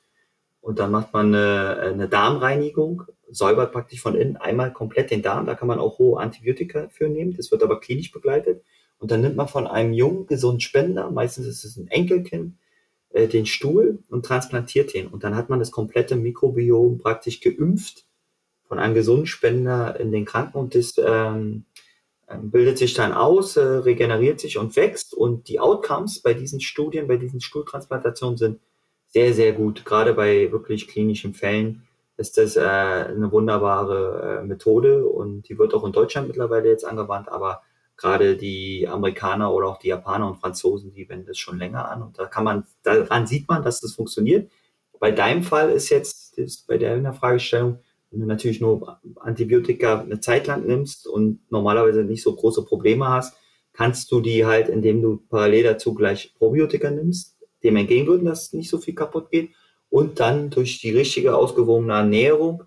[0.60, 5.46] Und dann macht man eine, eine Darmreinigung, säubert praktisch von innen einmal komplett den Darm.
[5.46, 7.36] Da kann man auch hohe Antibiotika für nehmen.
[7.36, 8.64] Das wird aber klinisch begleitet.
[8.98, 12.54] Und dann nimmt man von einem jungen, gesunden Spender, meistens ist es ein Enkelkind,
[13.10, 15.08] äh, den Stuhl und transplantiert den.
[15.08, 18.06] Und dann hat man das komplette Mikrobiom praktisch geimpft
[18.68, 21.64] von einem gesunden Spender in den Kranken und das ähm,
[22.28, 25.14] ähm, bildet sich dann aus, äh, regeneriert sich und wächst.
[25.14, 28.60] Und die Outcomes bei diesen Studien, bei diesen Stuhltransplantationen sind
[29.06, 29.84] sehr, sehr gut.
[29.84, 35.74] Gerade bei wirklich klinischen Fällen ist das äh, eine wunderbare äh, Methode und die wird
[35.74, 37.62] auch in Deutschland mittlerweile jetzt angewandt, aber
[37.96, 42.02] gerade die Amerikaner oder auch die Japaner und Franzosen, die wenden das schon länger an.
[42.02, 44.50] Und da kann man, daran sieht man, dass das funktioniert.
[44.98, 47.78] Bei deinem Fall ist jetzt, ist bei der Fragestellung,
[48.10, 53.08] wenn du natürlich nur Antibiotika eine Zeit lang nimmst und normalerweise nicht so große Probleme
[53.08, 53.36] hast,
[53.72, 58.70] kannst du die halt, indem du parallel dazu gleich Probiotika nimmst, dem entgegenwirken, dass nicht
[58.70, 59.50] so viel kaputt geht
[59.90, 62.64] und dann durch die richtige ausgewogene Ernährung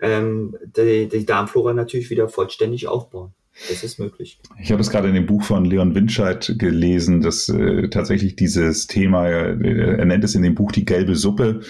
[0.00, 3.34] ähm, die, die Darmflora natürlich wieder vollständig aufbauen.
[3.68, 4.38] Das ist möglich.
[4.60, 8.86] Ich habe es gerade in dem Buch von Leon Winscheid gelesen, dass äh, tatsächlich dieses
[8.86, 11.60] Thema, äh, er nennt es in dem Buch die gelbe Suppe,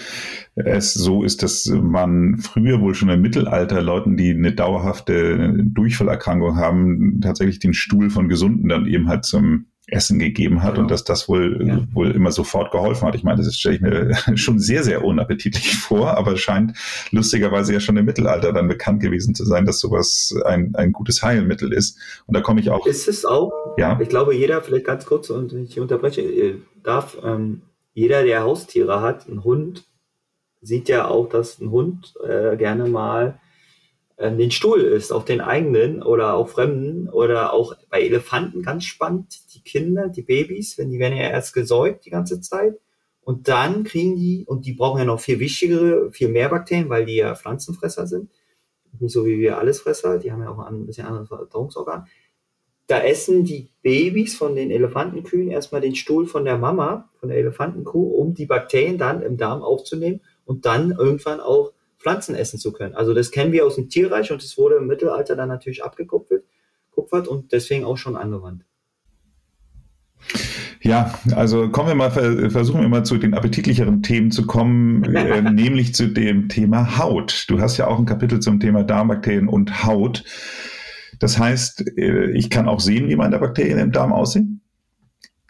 [0.55, 6.57] es so ist, dass man früher wohl schon im Mittelalter Leuten, die eine dauerhafte Durchfallerkrankung
[6.57, 10.83] haben, tatsächlich den Stuhl von Gesunden dann eben halt zum Essen gegeben hat genau.
[10.83, 11.79] und dass das wohl, ja.
[11.93, 13.15] wohl immer sofort geholfen hat.
[13.15, 16.77] Ich meine, das stelle ich mir schon sehr, sehr unappetitlich vor, aber es scheint
[17.11, 21.23] lustigerweise ja schon im Mittelalter dann bekannt gewesen zu sein, dass sowas ein, ein gutes
[21.23, 21.97] Heilmittel ist.
[22.25, 22.85] Und da komme ich auch.
[22.85, 23.51] Ist es auch?
[23.77, 23.97] Ja.
[24.01, 27.61] Ich glaube, jeder, vielleicht ganz kurz und ich unterbreche, äh, darf, ähm,
[27.93, 29.85] jeder, der Haustiere hat, ein Hund,
[30.61, 33.39] sieht ja auch, dass ein Hund äh, gerne mal
[34.17, 38.83] äh, den Stuhl isst, auch den eigenen oder auch Fremden oder auch bei Elefanten ganz
[38.83, 42.79] spannend, Kinder, die Babys, wenn die werden ja erst gesäugt die ganze Zeit
[43.21, 47.05] und dann kriegen die, und die brauchen ja noch viel wichtigere, viel mehr Bakterien, weil
[47.05, 48.31] die ja Pflanzenfresser sind,
[48.99, 52.07] nicht so wie wir Allesfresser, die haben ja auch ein bisschen anderes Verdauungsorgan.
[52.87, 57.37] Da essen die Babys von den Elefantenkühen erstmal den Stuhl von der Mama, von der
[57.37, 62.71] Elefantenkuh, um die Bakterien dann im Darm aufzunehmen und dann irgendwann auch Pflanzen essen zu
[62.71, 62.95] können.
[62.95, 66.43] Also das kennen wir aus dem Tierreich und es wurde im Mittelalter dann natürlich abgekupfert
[66.97, 68.65] kupfert und deswegen auch schon angewandt.
[70.81, 75.41] Ja, also kommen wir mal, versuchen wir mal zu den appetitlicheren Themen zu kommen, äh,
[75.51, 77.45] nämlich zu dem Thema Haut.
[77.49, 80.23] Du hast ja auch ein Kapitel zum Thema Darmbakterien und Haut.
[81.19, 84.61] Das heißt, äh, ich kann auch sehen, wie meine Bakterien im Darm aussehen?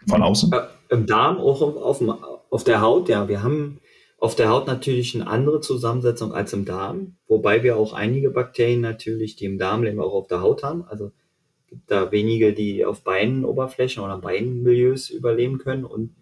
[0.08, 0.50] Von außen?
[0.52, 2.18] Äh, Im Darm, auch auf, auf,
[2.50, 3.28] auf der Haut, ja.
[3.28, 3.78] Wir haben
[4.18, 8.80] auf der Haut natürlich eine andere Zusammensetzung als im Darm, wobei wir auch einige Bakterien
[8.80, 10.84] natürlich, die im Darm leben, auch auf der Haut haben.
[10.88, 11.12] Also
[11.68, 15.84] gibt da wenige, die auf Beinenoberflächen oder Beinmilieus überleben können.
[15.84, 16.14] Und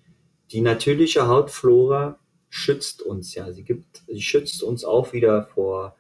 [0.53, 3.53] die natürliche Hautflora schützt uns ja.
[3.53, 5.97] Sie gibt, sie schützt uns auch wieder vor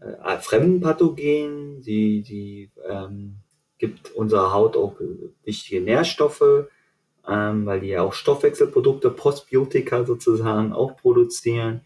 [0.00, 1.82] äh, fremden Pathogenen.
[1.82, 3.36] Sie, sie ähm,
[3.78, 4.94] gibt unserer Haut auch
[5.44, 6.68] wichtige Nährstoffe
[7.28, 11.82] ähm, weil die ja auch Stoffwechselprodukte, Postbiotika sozusagen auch produzieren.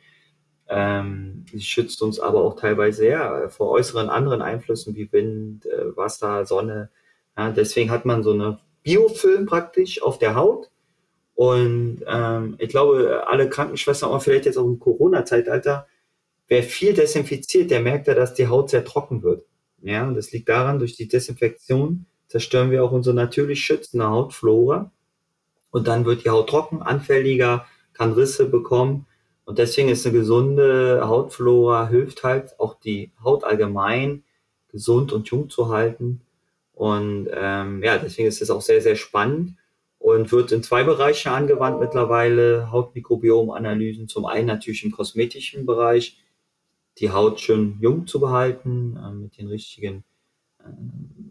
[0.69, 5.97] Ähm, sie schützt uns aber auch teilweise ja, vor äußeren anderen Einflüssen wie Wind, äh,
[5.97, 6.91] Wasser, Sonne.
[7.39, 10.71] Ja, deswegen hat man so eine Biofilm praktisch auf der Haut.
[11.35, 15.87] Und ähm, ich glaube, alle Krankenschwestern, aber vielleicht jetzt auch im Corona-Zeitalter,
[16.49, 19.47] wer viel desinfiziert, der merkt ja, dass die Haut sehr trocken wird.
[19.83, 24.91] Ja, und das liegt daran, durch die Desinfektion zerstören wir auch unsere natürlich schützende Hautflora.
[25.71, 29.07] Und dann wird die Haut trocken, anfälliger, kann Risse bekommen.
[29.45, 34.25] Und deswegen ist eine gesunde Hautflora hilft halt auch die Haut allgemein
[34.73, 36.23] gesund und jung zu halten.
[36.79, 39.57] Und ähm, ja, deswegen ist es auch sehr, sehr spannend
[39.99, 42.71] und wird in zwei Bereiche angewandt mittlerweile.
[42.71, 46.19] Hautmikrobiomanalysen, zum einen natürlich im kosmetischen Bereich,
[46.99, 50.05] die Haut schön jung zu behalten, äh, mit den richtigen
[50.61, 50.69] äh,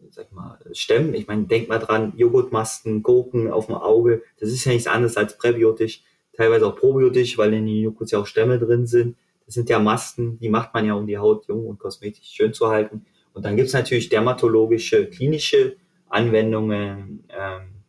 [0.09, 1.13] sag mal, Stämmen.
[1.13, 5.15] Ich meine, denk mal dran, Joghurtmasken, Gurken auf dem Auge, das ist ja nichts anderes
[5.15, 6.03] als präbiotisch
[6.37, 9.17] teilweise auch probiotisch, weil in den Joghurts ja auch Stämme drin sind.
[9.45, 12.53] Das sind ja Masten, die macht man ja, um die Haut jung und kosmetisch schön
[12.53, 13.05] zu halten.
[13.37, 15.75] Und dann gibt es natürlich dermatologische, klinische
[16.09, 17.83] Anwendungen, ähm,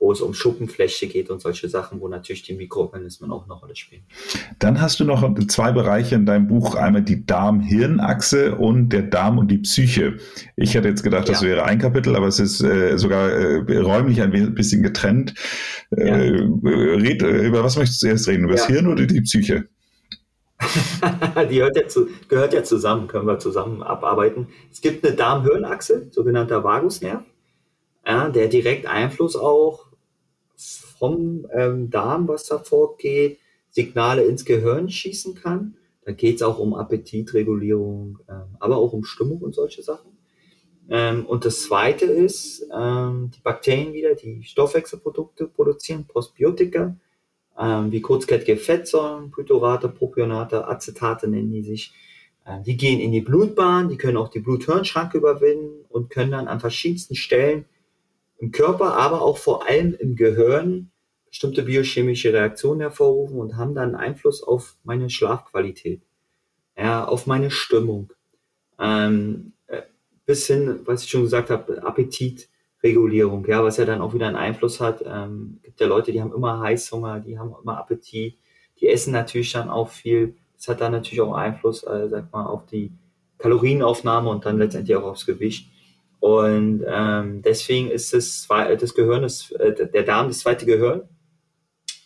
[0.00, 3.76] wo es um Schuppenfläche geht und solche Sachen, wo natürlich die Mikroorganismen auch eine Rolle
[3.76, 4.04] spielen.
[4.58, 9.36] Dann hast du noch zwei Bereiche in deinem Buch, einmal die Darm-Hirn-Achse und der Darm
[9.36, 10.16] und die Psyche.
[10.56, 11.48] Ich hätte jetzt gedacht, das ja.
[11.48, 15.34] wäre ein Kapitel, aber es ist äh, sogar äh, räumlich ein bisschen getrennt.
[15.94, 16.46] Äh, ja.
[16.46, 18.44] red, äh, über was möchtest du zuerst reden?
[18.44, 19.68] Über das Hirn oder die Psyche?
[21.50, 24.48] die ja zu, gehört ja zusammen, können wir zusammen abarbeiten.
[24.70, 27.22] Es gibt eine Darm-Hirn-Achse, sogenannter Vagusnerv,
[28.06, 29.86] ja, der direkt Einfluss auch
[30.98, 33.38] vom ähm, Darm, was da vorgeht,
[33.70, 35.76] Signale ins Gehirn schießen kann.
[36.04, 40.16] Da geht es auch um Appetitregulierung, ähm, aber auch um Stimmung und solche Sachen.
[40.88, 46.96] Ähm, und das zweite ist, ähm, die Bakterien wieder, die Stoffwechselprodukte produzieren, Postbiotika,
[47.58, 51.92] ähm, wie kurzkettige Fettsäuren, Pytorate, Propionate, Acetate nennen die sich.
[52.46, 56.48] Ähm, die gehen in die Blutbahn, die können auch die Bluthirnschranke überwinden und können dann
[56.48, 57.64] an verschiedensten Stellen
[58.38, 60.90] im Körper, aber auch vor allem im Gehirn
[61.28, 66.02] bestimmte biochemische Reaktionen hervorrufen und haben dann Einfluss auf meine Schlafqualität,
[66.76, 68.12] ja, auf meine Stimmung,
[68.78, 69.82] ähm, äh,
[70.24, 71.82] bis hin, was ich schon gesagt habe,
[72.86, 75.02] Appetitregulierung, ja, was ja dann auch wieder einen Einfluss hat.
[75.04, 78.38] Ähm, gibt ja Leute, die haben immer Heißhunger, die haben immer Appetit,
[78.80, 80.36] die essen natürlich dann auch viel.
[80.56, 82.92] Das hat dann natürlich auch Einfluss, äh, sag mal, auf die
[83.38, 85.70] Kalorienaufnahme und dann letztendlich auch aufs Gewicht.
[86.20, 91.02] Und ähm, deswegen ist das, das Gehirn, das, äh, der Darm das zweite Gehirn.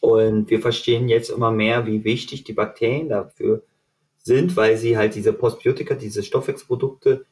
[0.01, 3.63] Und wir verstehen jetzt immer mehr, wie wichtig die Bakterien dafür
[4.19, 7.27] sind, weil sie halt diese Postbiotika, diese Stoffwechselprodukte,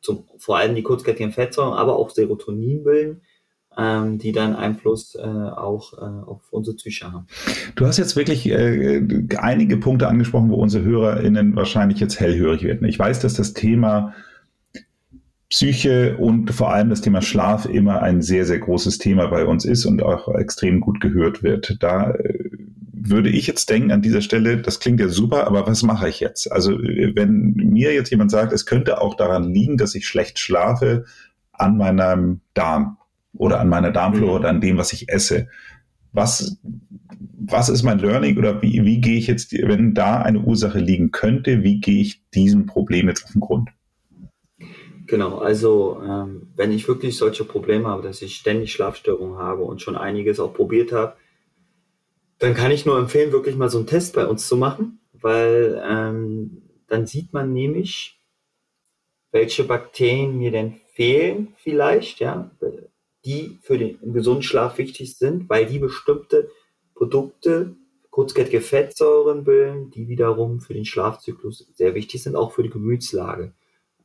[0.00, 3.22] zum, vor allem die kurzkettigen Fettsäuren, aber auch Serotonin bilden,
[3.76, 7.26] ähm, die dann Einfluss äh, auch äh, auf unsere Psyche haben.
[7.76, 9.02] Du hast jetzt wirklich äh,
[9.38, 12.88] einige Punkte angesprochen, wo unsere HörerInnen wahrscheinlich jetzt hellhörig werden.
[12.88, 14.14] Ich weiß, dass das Thema
[15.50, 19.64] Psyche und vor allem das Thema Schlaf immer ein sehr, sehr großes Thema bei uns
[19.64, 21.78] ist und auch extrem gut gehört wird.
[21.80, 22.47] Da äh,
[23.00, 26.20] würde ich jetzt denken an dieser Stelle, das klingt ja super, aber was mache ich
[26.20, 26.50] jetzt?
[26.50, 31.04] Also wenn mir jetzt jemand sagt, es könnte auch daran liegen, dass ich schlecht schlafe,
[31.52, 32.98] an meinem Darm
[33.36, 35.48] oder an meiner Darmflora oder an dem, was ich esse.
[36.12, 36.58] Was,
[37.38, 41.10] was ist mein Learning oder wie, wie gehe ich jetzt, wenn da eine Ursache liegen
[41.10, 43.70] könnte, wie gehe ich diesem Problem jetzt auf den Grund?
[45.06, 49.80] Genau, also ähm, wenn ich wirklich solche Probleme habe, dass ich ständig Schlafstörungen habe und
[49.80, 51.14] schon einiges auch probiert habe,
[52.38, 55.82] dann kann ich nur empfehlen, wirklich mal so einen Test bei uns zu machen, weil
[55.84, 58.20] ähm, dann sieht man nämlich,
[59.30, 62.50] welche Bakterien mir denn fehlen vielleicht, ja,
[63.24, 66.50] die für den gesunden Schlaf wichtig sind, weil die bestimmte
[66.94, 67.76] Produkte,
[68.10, 73.52] kurzkettige Fettsäuren bilden, die wiederum für den Schlafzyklus sehr wichtig sind, auch für die Gemütslage.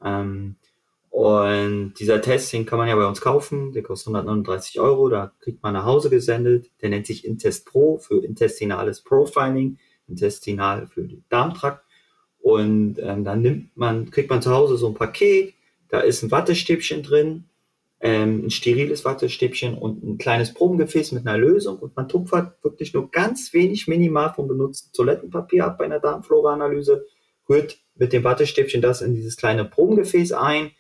[0.04, 0.58] Ähm,
[1.14, 5.32] und dieser Test, den kann man ja bei uns kaufen, der kostet 139 Euro, da
[5.42, 6.72] kriegt man nach Hause gesendet.
[6.82, 11.86] Der nennt sich Intest Pro für intestinales Profiling, intestinal für den Darmtrakt.
[12.40, 15.54] Und ähm, dann nimmt man, kriegt man zu Hause so ein Paket,
[15.88, 17.44] da ist ein Wattestäbchen drin,
[18.00, 21.78] ähm, ein steriles Wattestäbchen und ein kleines Probengefäß mit einer Lösung.
[21.78, 27.06] Und man tupfert wirklich nur ganz wenig minimal vom benutzten Toilettenpapier ab bei einer Darmflora-Analyse,
[27.48, 30.72] rührt mit dem Wattestäbchen das in dieses kleine Probengefäß ein,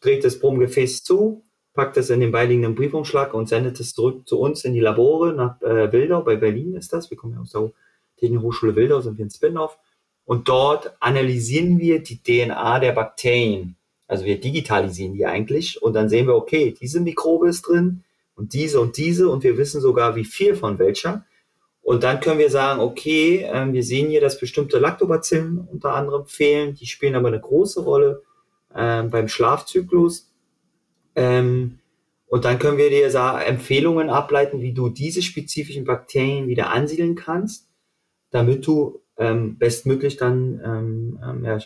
[0.00, 1.42] dreht das Probengefäß zu,
[1.74, 5.32] packt es in den beiliegenden Briefumschlag und sendet es zurück zu uns in die Labore
[5.32, 6.22] nach äh, Wildau.
[6.22, 7.10] Bei Berlin ist das.
[7.10, 7.72] Wir kommen ja aus der
[8.18, 9.78] Technischen Hochschule Wildau, sind wir ein Spin-off.
[10.24, 13.76] Und dort analysieren wir die DNA der Bakterien.
[14.06, 18.04] Also wir digitalisieren die eigentlich und dann sehen wir, okay, diese Mikrobe ist drin,
[18.36, 21.24] und diese und diese und wir wissen sogar, wie viel von welcher.
[21.82, 26.26] Und dann können wir sagen, okay, äh, wir sehen hier, dass bestimmte Lactobacillen unter anderem
[26.26, 28.22] fehlen, die spielen aber eine große Rolle
[28.74, 30.32] äh, beim Schlafzyklus.
[31.14, 31.78] Ähm,
[32.26, 33.06] und dann können wir dir
[33.46, 37.68] Empfehlungen ableiten, wie du diese spezifischen Bakterien wieder ansiedeln kannst,
[38.30, 41.58] damit du ähm, bestmöglich dann ähm, ähm, ja,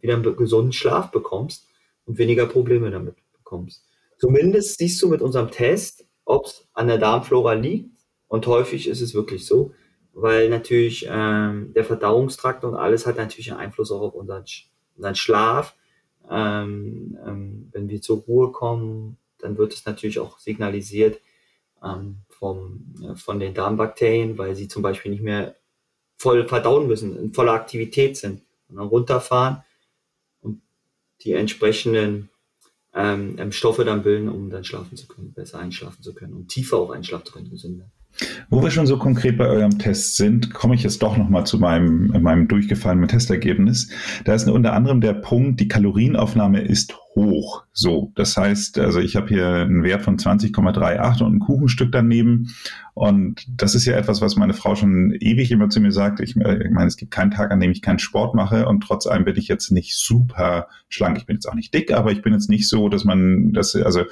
[0.00, 1.66] wieder einen gesunden Schlaf bekommst
[2.04, 3.84] und weniger Probleme damit bekommst.
[4.18, 7.90] Zumindest siehst du mit unserem Test, ob es an der Darmflora liegt.
[8.28, 9.72] Und häufig ist es wirklich so,
[10.12, 14.44] weil natürlich ähm, der Verdauungstrakt und alles hat natürlich einen Einfluss auch auf unseren,
[14.96, 15.76] unseren Schlaf.
[16.30, 21.20] Ähm, ähm, wenn wir zur Ruhe kommen, dann wird es natürlich auch signalisiert
[21.82, 25.56] ähm, vom, äh, von den Darmbakterien, weil sie zum Beispiel nicht mehr
[26.16, 29.62] voll verdauen müssen, in voller Aktivität sind und dann runterfahren
[30.40, 30.62] und
[31.22, 32.30] die entsprechenden
[32.94, 36.78] ähm, Stoffe dann bilden, um dann schlafen zu können, besser einschlafen zu können und tiefer
[36.78, 37.90] auch einschlafen zu können.
[38.48, 41.58] Wo wir schon so konkret bei eurem Test sind, komme ich jetzt doch nochmal zu
[41.58, 43.90] meinem, meinem durchgefallenen Testergebnis.
[44.24, 47.64] Da ist unter anderem der Punkt, die Kalorienaufnahme ist hoch.
[47.72, 52.54] So, das heißt, also ich habe hier einen Wert von 20,38 und ein Kuchenstück daneben.
[52.92, 56.20] Und das ist ja etwas, was meine Frau schon ewig immer zu mir sagt.
[56.20, 58.82] Ich, äh, ich meine, es gibt keinen Tag, an dem ich keinen Sport mache und
[58.82, 61.16] trotz allem bin ich jetzt nicht super schlank.
[61.16, 63.74] Ich bin jetzt auch nicht dick, aber ich bin jetzt nicht so, dass man das,
[63.74, 64.02] also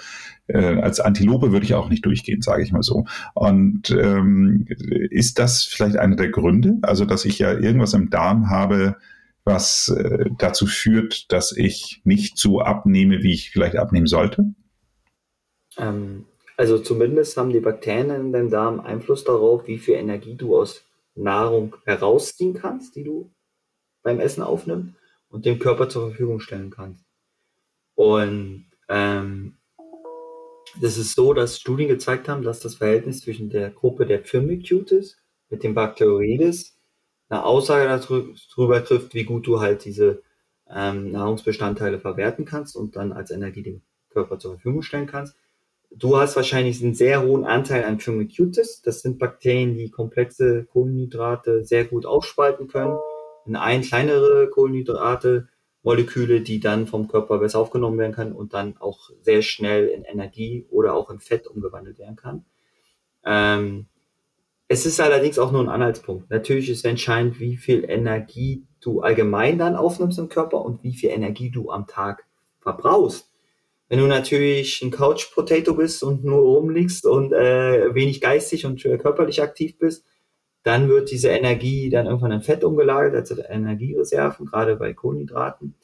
[0.47, 3.05] äh, als Antilope würde ich auch nicht durchgehen, sage ich mal so.
[3.35, 4.67] Und ähm,
[5.11, 6.79] ist das vielleicht einer der Gründe?
[6.83, 8.97] Also, dass ich ja irgendwas im Darm habe,
[9.45, 14.55] was äh, dazu führt, dass ich nicht so abnehme, wie ich vielleicht abnehmen sollte?
[15.77, 16.27] Ähm,
[16.57, 20.85] also zumindest haben die Bakterien in deinem Darm Einfluss darauf, wie viel Energie du aus
[21.15, 23.31] Nahrung herausziehen kannst, die du
[24.03, 24.95] beim Essen aufnimmst
[25.29, 27.05] und dem Körper zur Verfügung stellen kannst.
[27.95, 29.59] Und ähm,
[30.81, 35.17] das ist so, dass Studien gezeigt haben, dass das Verhältnis zwischen der Gruppe der Firmicutes
[35.49, 36.74] mit dem Bacteroides
[37.29, 40.23] eine Aussage darüber trifft, wie gut du halt diese
[40.69, 45.37] ähm, Nahrungsbestandteile verwerten kannst und dann als Energie dem Körper zur Verfügung stellen kannst.
[45.91, 48.83] Du hast wahrscheinlich einen sehr hohen Anteil an Firmicutes.
[48.83, 52.99] Das sind Bakterien, die komplexe Kohlenhydrate sehr gut aufspalten können
[53.47, 55.49] in ein kleinere Kohlenhydrate,
[55.83, 60.05] Moleküle, die dann vom Körper besser aufgenommen werden können und dann auch sehr schnell in
[60.05, 62.47] Energie oder auch in Fett umgewandelt werden kann.
[63.25, 63.87] Ähm,
[64.69, 66.31] es ist allerdings auch nur ein Anhaltspunkt.
[66.31, 71.11] Natürlich ist entscheidend, wie viel Energie du allgemein dann aufnimmst im Körper und wie viel
[71.11, 72.25] Energie du am Tag
[72.61, 73.31] verbrauchst.
[73.89, 78.83] Wenn du natürlich ein Couch Potato bist und nur rumliegst und äh, wenig geistig und
[78.83, 80.07] körperlich aktiv bist,
[80.63, 85.75] dann wird diese Energie dann irgendwann in Fett umgelagert als Energiereserven, gerade bei Kohlenhydraten.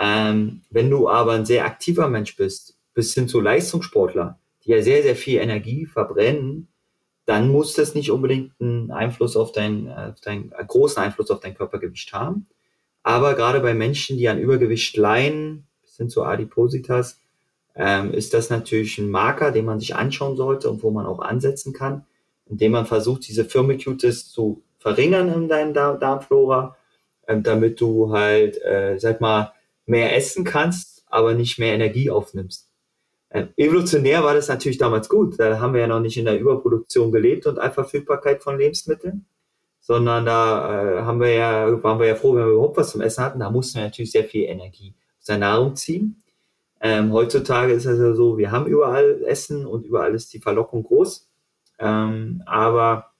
[0.00, 4.82] Ähm, wenn du aber ein sehr aktiver Mensch bist, bis hin zu Leistungssportler, die ja
[4.82, 6.68] sehr, sehr viel Energie verbrennen,
[7.26, 11.40] dann muss das nicht unbedingt einen Einfluss auf dein, auf dein einen großen Einfluss auf
[11.40, 12.46] dein Körpergewicht haben.
[13.02, 17.20] Aber gerade bei Menschen, die an Übergewicht leiden, bis hin zu Adipositas,
[17.74, 21.20] ähm, ist das natürlich ein Marker, den man sich anschauen sollte und wo man auch
[21.20, 22.04] ansetzen kann,
[22.46, 26.76] indem man versucht, diese Firmicutes zu verringern in deinem Darmflora,
[27.26, 29.52] ähm, damit du halt, äh, sag mal,
[29.86, 32.70] mehr essen kannst, aber nicht mehr Energie aufnimmst.
[33.56, 35.38] Evolutionär war das natürlich damals gut.
[35.40, 39.26] Da haben wir ja noch nicht in der Überproduktion gelebt und Allverfügbarkeit von Lebensmitteln,
[39.80, 43.00] sondern da äh, haben wir ja, waren wir ja froh, wenn wir überhaupt was zum
[43.00, 43.40] Essen hatten.
[43.40, 46.22] Da mussten wir natürlich sehr viel Energie aus der Nahrung ziehen.
[46.80, 50.84] Ähm, heutzutage ist es ja so, wir haben überall Essen und überall ist die Verlockung
[50.84, 51.28] groß.
[51.80, 53.14] Ähm, aber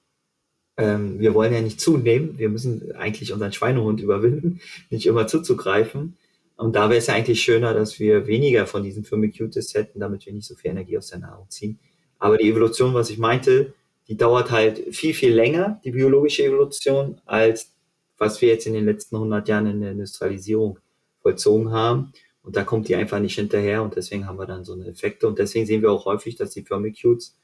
[0.77, 2.39] ähm, wir wollen ja nicht zunehmen.
[2.39, 4.61] Wir müssen eigentlich unseren Schweinehund überwinden,
[4.91, 6.17] nicht immer zuzugreifen.
[6.57, 10.33] Und da wäre es eigentlich schöner, dass wir weniger von diesen Firmicutes hätten, damit wir
[10.33, 11.79] nicht so viel Energie aus der Nahrung ziehen.
[12.19, 13.75] Aber die Evolution, was ich meinte,
[14.09, 17.73] die dauert halt viel, viel länger, die biologische Evolution, als
[18.19, 20.79] was wir jetzt in den letzten 100 Jahren in der Industrialisierung
[21.23, 22.13] vollzogen haben.
[22.43, 25.27] Und da kommt die einfach nicht hinterher und deswegen haben wir dann so eine Effekte.
[25.27, 27.37] Und deswegen sehen wir auch häufig, dass die Firmicutes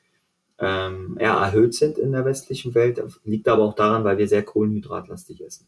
[0.59, 3.03] ähm, eher erhöht sind in der westlichen Welt.
[3.25, 5.67] Liegt aber auch daran, weil wir sehr kohlenhydratlastig essen.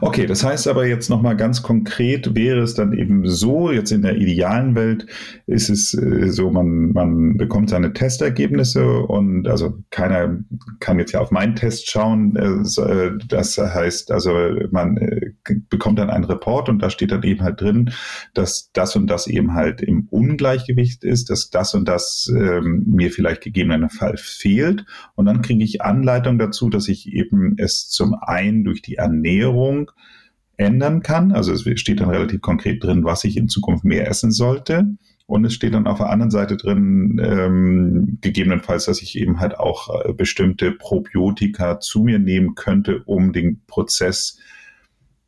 [0.00, 4.02] Okay, das heißt aber jetzt nochmal ganz konkret, wäre es dann eben so, jetzt in
[4.02, 5.06] der idealen Welt
[5.46, 10.38] ist es äh, so, man, man bekommt seine Testergebnisse und also keiner
[10.80, 12.36] kann jetzt ja auf meinen Test schauen.
[12.36, 14.32] Äh, das heißt also,
[14.70, 15.32] man äh,
[15.70, 17.90] bekommt dann einen Report und da steht dann eben halt drin,
[18.34, 23.10] dass das und das eben halt im Ungleichgewicht ist, dass das und das ähm, mir
[23.10, 24.84] vielleicht gegebenenfalls fehlt
[25.14, 29.37] und dann kriege ich Anleitung dazu, dass ich eben es zum einen durch die Ernährung
[29.38, 29.90] Ernährung
[30.56, 31.32] ändern kann.
[31.32, 34.86] Also es steht dann relativ konkret drin, was ich in Zukunft mehr essen sollte.
[35.26, 39.58] Und es steht dann auf der anderen Seite drin, ähm, gegebenenfalls, dass ich eben halt
[39.58, 44.38] auch äh, bestimmte Probiotika zu mir nehmen könnte, um den Prozess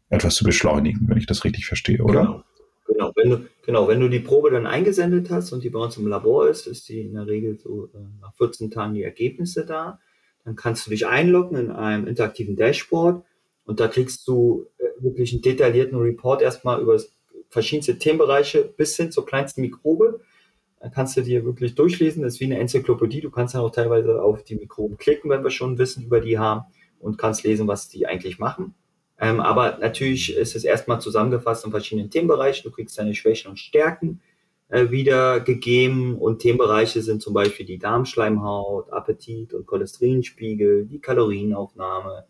[0.08, 2.22] etwas zu beschleunigen, wenn ich das richtig verstehe, oder?
[2.22, 2.44] Genau.
[2.86, 5.96] Genau wenn, du, genau, wenn du die Probe dann eingesendet hast und die bei uns
[5.96, 9.64] im Labor ist, ist die in der Regel so äh, nach 14 Tagen die Ergebnisse
[9.64, 10.00] da.
[10.44, 13.22] Dann kannst du dich einloggen in einem interaktiven Dashboard
[13.70, 17.00] und da kriegst du äh, wirklich einen detaillierten Report erstmal über
[17.50, 20.18] verschiedenste Themenbereiche bis hin zur kleinsten Mikrobe.
[20.80, 23.20] Da kannst du dir wirklich durchlesen, das ist wie eine Enzyklopädie.
[23.20, 26.36] Du kannst dann auch teilweise auf die Mikroben klicken, wenn wir schon Wissen über die
[26.36, 26.64] haben
[26.98, 28.74] und kannst lesen, was die eigentlich machen.
[29.20, 32.68] Ähm, aber natürlich ist es erstmal zusammengefasst in verschiedenen Themenbereichen.
[32.68, 34.20] Du kriegst deine Schwächen und Stärken
[34.68, 42.24] äh, wiedergegeben und Themenbereiche sind zum Beispiel die Darmschleimhaut, Appetit und Cholesterinspiegel, die Kalorienaufnahme,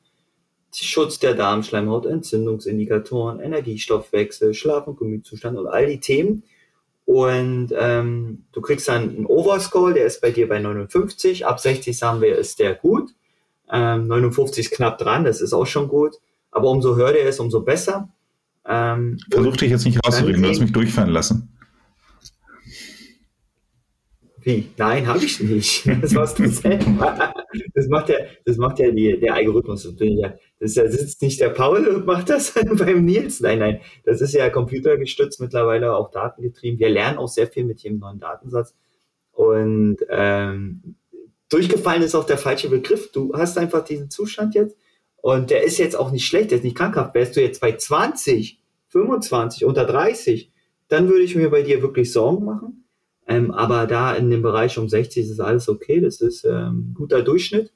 [0.72, 6.44] Schutz der Darmschleimhaut, Entzündungsindikatoren, Energiestoffwechsel, Schlaf- und Gemütszustand und all die Themen.
[7.04, 11.44] Und ähm, du kriegst dann einen Overscore, der ist bei dir bei 59.
[11.44, 13.10] Ab 60 sagen wir, ist der gut.
[13.70, 16.16] Ähm, 59 ist knapp dran, das ist auch schon gut.
[16.52, 18.08] Aber umso höher der ist, umso besser.
[18.66, 21.48] Ähm, Versuch dich jetzt nicht rauszureden, du hast mich durchfallen lassen.
[24.42, 24.70] Wie?
[24.76, 25.86] Nein, habe ich nicht.
[26.00, 27.34] Das machst du selber.
[27.74, 29.82] Das macht ja, das macht ja die, der Algorithmus.
[29.82, 33.40] Das, bin ja, das sitzt nicht der Paul und macht das beim Nils.
[33.40, 33.80] Nein, nein.
[34.04, 36.78] Das ist ja computergestützt mittlerweile, auch datengetrieben.
[36.78, 38.74] Wir lernen auch sehr viel mit dem neuen Datensatz.
[39.32, 40.96] Und ähm,
[41.48, 43.10] durchgefallen ist auch der falsche Begriff.
[43.10, 44.76] Du hast einfach diesen Zustand jetzt
[45.22, 47.14] und der ist jetzt auch nicht schlecht, der ist nicht krankhaft.
[47.14, 50.52] Wärst du jetzt bei 20, 25, unter 30,
[50.88, 52.84] dann würde ich mir bei dir wirklich Sorgen machen.
[53.26, 56.00] Ähm, aber da in dem Bereich um 60 ist alles okay.
[56.00, 57.72] Das ist ähm, guter Durchschnitt.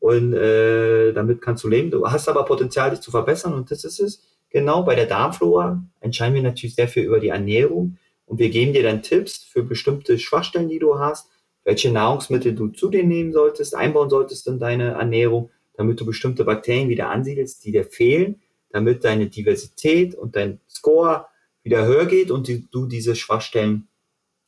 [0.00, 1.90] Und äh, damit kannst du leben.
[1.90, 3.54] Du hast aber Potenzial, dich zu verbessern.
[3.54, 4.22] Und das ist es.
[4.50, 7.98] Genau bei der Darmflora entscheiden wir natürlich sehr viel über die Ernährung.
[8.26, 11.28] Und wir geben dir dann Tipps für bestimmte Schwachstellen, die du hast,
[11.64, 16.44] welche Nahrungsmittel du zu dir nehmen solltest, einbauen solltest in deine Ernährung damit du bestimmte
[16.44, 18.40] Bakterien wieder ansiedelst, die dir fehlen,
[18.70, 21.26] damit deine Diversität und dein Score
[21.62, 23.88] wieder höher geht und die, du diese Schwachstellen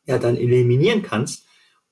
[0.06, 1.46] ja dann eliminieren kannst.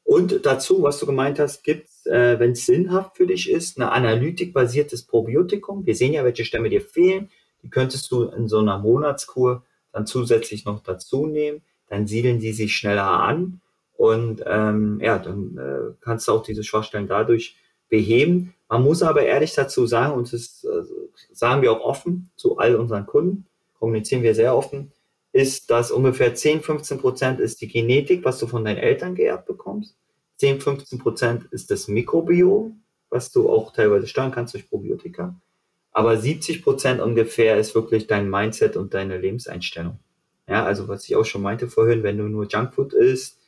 [0.04, 3.92] Und dazu, was du gemeint hast, gibt äh, wenn es sinnhaft für dich ist, eine
[3.92, 5.86] analytikbasiertes Probiotikum.
[5.86, 7.30] Wir sehen ja, welche Stämme dir fehlen.
[7.62, 11.62] Die könntest du in so einer Monatskur dann zusätzlich noch dazu nehmen.
[11.88, 13.60] Dann siedeln die sich schneller an
[13.96, 17.56] und ähm, ja, dann äh, kannst du auch diese Schwachstellen dadurch
[17.88, 18.54] beheben.
[18.68, 20.82] Man muss aber ehrlich dazu sagen, und das äh,
[21.32, 23.46] sagen wir auch offen zu all unseren Kunden,
[23.78, 24.92] kommunizieren wir sehr offen,
[25.32, 29.46] ist, dass ungefähr 10, 15 Prozent ist die Genetik, was du von deinen Eltern geerbt
[29.46, 29.94] bekommst.
[30.36, 35.34] 10, 15 Prozent ist das Mikrobiom, was du auch teilweise steuern kannst durch Probiotika.
[35.92, 39.98] Aber 70 Prozent ungefähr ist wirklich dein Mindset und deine Lebenseinstellung.
[40.48, 43.38] Ja, also was ich auch schon meinte vorhin, wenn du nur Junkfood isst,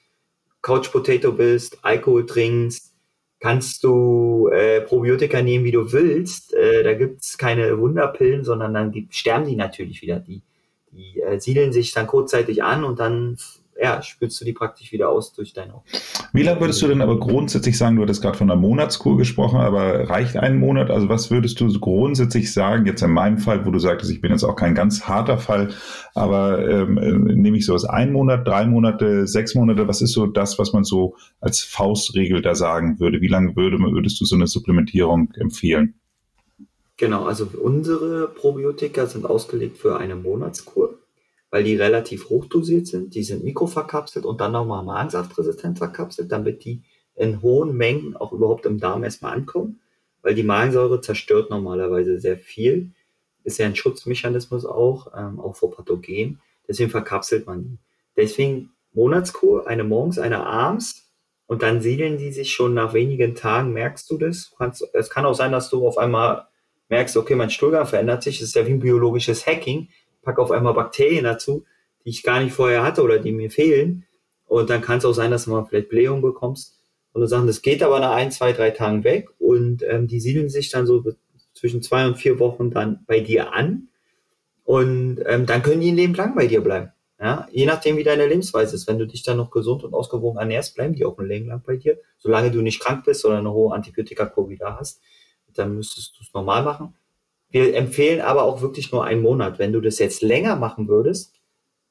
[0.63, 2.95] Couch Potato bist, Alkohol trinkst,
[3.41, 6.55] kannst du äh, Probiotika nehmen, wie du willst.
[6.55, 10.19] Äh, da gibt's keine Wunderpillen, sondern dann die, sterben die natürlich wieder.
[10.19, 10.43] Die,
[10.91, 13.39] die äh, siedeln sich dann kurzzeitig an und dann
[13.81, 15.85] ja, spürst du die praktisch wieder aus durch deine Augen.
[16.33, 19.61] Wie lange würdest du denn aber grundsätzlich sagen, du hattest gerade von einer Monatskur gesprochen,
[19.61, 20.91] aber reicht ein Monat?
[20.91, 24.33] Also was würdest du grundsätzlich sagen, jetzt in meinem Fall, wo du sagtest, ich bin
[24.33, 25.69] jetzt auch kein ganz harter Fall,
[26.15, 30.27] aber ähm, äh, nehme ich sowas ein Monat, drei Monate, sechs Monate, was ist so
[30.27, 33.21] das, was man so als Faustregel da sagen würde?
[33.21, 35.95] Wie lange würde, würdest du so eine Supplementierung empfehlen?
[36.97, 40.98] Genau, also unsere Probiotika sind ausgelegt für eine Monatskur
[41.51, 43.15] weil die relativ hochdosiert sind.
[43.15, 46.83] Die sind mikroverkapselt und dann nochmal magensaftresistent verkapselt, damit die
[47.15, 49.81] in hohen Mengen auch überhaupt im Darm erstmal ankommen,
[50.23, 52.91] weil die Magensäure zerstört normalerweise sehr viel.
[53.45, 56.41] Ist ja ein Schutzmechanismus auch, ähm, auch vor Pathogen.
[56.67, 57.79] Deswegen verkapselt man die.
[58.17, 61.11] Deswegen Monatskur, eine morgens, eine abends.
[61.47, 64.53] Und dann siedeln die sich schon nach wenigen Tagen, merkst du das?
[64.59, 66.47] Kannst, es kann auch sein, dass du auf einmal
[66.91, 68.39] merkst, okay, mein Stuhlgang verändert sich.
[68.39, 69.89] Das ist ja wie ein biologisches Hacking
[70.23, 71.65] packe auf einmal Bakterien dazu,
[72.05, 74.05] die ich gar nicht vorher hatte oder die mir fehlen.
[74.47, 76.79] Und dann kann es auch sein, dass du mal vielleicht Blähung bekommst.
[77.13, 79.29] Und du sagst, das geht aber nach ein, zwei, drei Tagen weg.
[79.39, 81.05] Und ähm, die siedeln sich dann so
[81.55, 83.89] zwischen zwei und vier Wochen dann bei dir an.
[84.65, 86.93] Und ähm, dann können die ein Leben lang bei dir bleiben.
[87.21, 88.87] Ja, je nachdem, wie deine Lebensweise ist.
[88.87, 91.63] Wenn du dich dann noch gesund und ausgewogen ernährst, bleiben die auch ein Leben lang
[91.67, 91.99] bei dir.
[92.17, 95.01] Solange du nicht krank bist oder eine hohe Antibiotika-Kur wieder hast,
[95.53, 96.95] dann müsstest du es normal machen.
[97.51, 99.59] Wir empfehlen aber auch wirklich nur einen Monat.
[99.59, 101.35] Wenn du das jetzt länger machen würdest,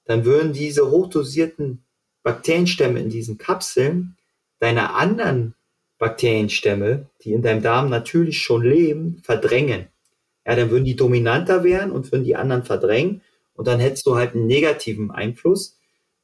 [0.05, 1.84] dann würden diese hochdosierten
[2.24, 4.18] Bakterienstämme in diesen Kapseln
[4.60, 5.55] deine anderen
[5.97, 9.88] Bakterienstämme, die in deinem Darm natürlich schon leben, verdrängen.
[10.45, 13.22] Ja, dann würden die dominanter werden und würden die anderen verdrängen
[13.53, 15.78] und dann hättest du halt einen negativen Einfluss.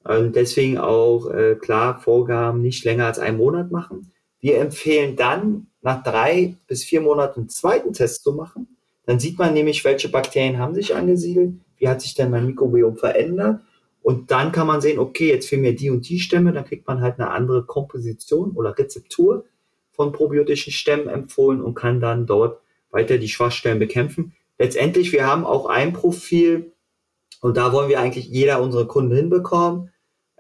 [0.04, 4.12] Und deswegen auch äh, klar Vorgaben nicht länger als einen Monat machen.
[4.40, 8.78] Wir empfehlen dann nach drei bis vier Monaten einen zweiten Test zu machen.
[9.06, 12.96] Dann sieht man nämlich, welche Bakterien haben sich angesiedelt, wie hat sich denn mein Mikrobiom
[12.96, 13.60] verändert.
[14.02, 16.88] Und dann kann man sehen, okay, jetzt fehlen mir die und die Stämme, dann kriegt
[16.88, 19.46] man halt eine andere Komposition oder Rezeptur
[19.92, 24.34] von probiotischen Stämmen empfohlen und kann dann dort weiter die Schwachstellen bekämpfen.
[24.58, 26.74] Letztendlich, wir haben auch ein Profil
[27.42, 29.92] und da wollen wir eigentlich jeder unserer Kunden hinbekommen.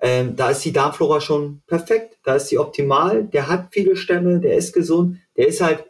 [0.01, 4.39] Ähm, da ist die Darmflora schon perfekt, da ist sie optimal, der hat viele Stämme,
[4.39, 5.86] der ist gesund, der ist halt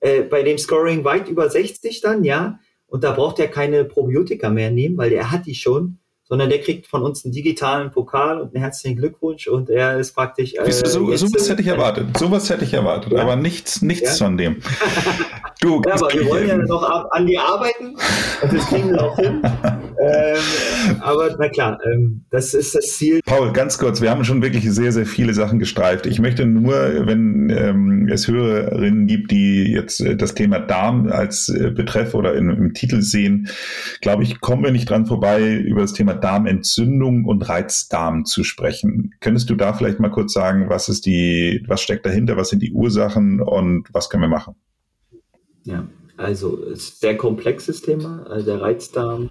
[0.00, 4.48] äh, bei dem Scoring weit über 60 dann, ja, und da braucht er keine Probiotika
[4.48, 8.40] mehr nehmen, weil er hat die schon sondern der kriegt von uns einen digitalen Pokal
[8.40, 10.54] und einen herzlichen Glückwunsch und er ist praktisch.
[10.54, 12.16] Äh, so, sowas hätte ich erwartet.
[12.18, 13.22] Sowas hätte ich erwartet, ja.
[13.22, 14.26] aber nichts, nichts ja.
[14.26, 14.56] von dem.
[15.58, 17.96] Du, ja, aber wir wollen ja noch an die arbeiten
[18.42, 19.40] und das kriegen wir auch hin.
[20.00, 23.20] ähm, aber na klar, ähm, das ist das Ziel.
[23.24, 26.06] Paul, ganz kurz, wir haben schon wirklich sehr, sehr viele Sachen gestreift.
[26.06, 26.74] Ich möchte nur,
[27.06, 32.34] wenn ähm, es Hörerinnen gibt, die jetzt äh, das Thema Darm als äh, Betreff oder
[32.34, 33.48] in, im Titel sehen,
[34.00, 39.14] glaube ich, kommen wir nicht dran vorbei, über das Thema Darmentzündung und Reizdarm zu sprechen.
[39.20, 42.62] Könntest du da vielleicht mal kurz sagen, was ist die, was steckt dahinter, was sind
[42.62, 44.54] die Ursachen und was können wir machen?
[45.64, 45.86] Ja,
[46.16, 48.24] also es ist ein sehr komplexes Thema.
[48.28, 49.30] Also der Reizdarm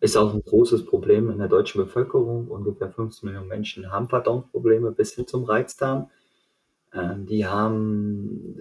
[0.00, 2.48] ist auch ein großes Problem in der deutschen Bevölkerung.
[2.48, 6.10] Ungefähr 15 Millionen Menschen haben Verdauungsprobleme bis hin zum Reizdarm.
[6.92, 8.56] Ähm, die haben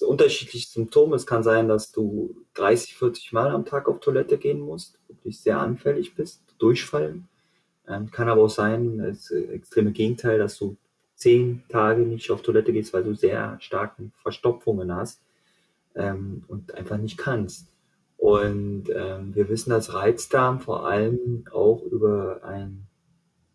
[0.00, 1.16] unterschiedliche Symptome.
[1.16, 5.40] Es kann sein, dass du 30, 40 Mal am Tag auf Toilette gehen musst, wirklich
[5.40, 7.28] sehr anfällig bist durchfallen.
[7.86, 10.76] Ähm, kann aber auch sein, das extreme Gegenteil, dass du
[11.14, 15.20] zehn Tage nicht auf Toilette gehst, weil du sehr starke Verstopfungen hast
[15.94, 17.66] ähm, und einfach nicht kannst.
[18.18, 22.86] Und ähm, wir wissen, dass Reizdarm vor allem auch über ein,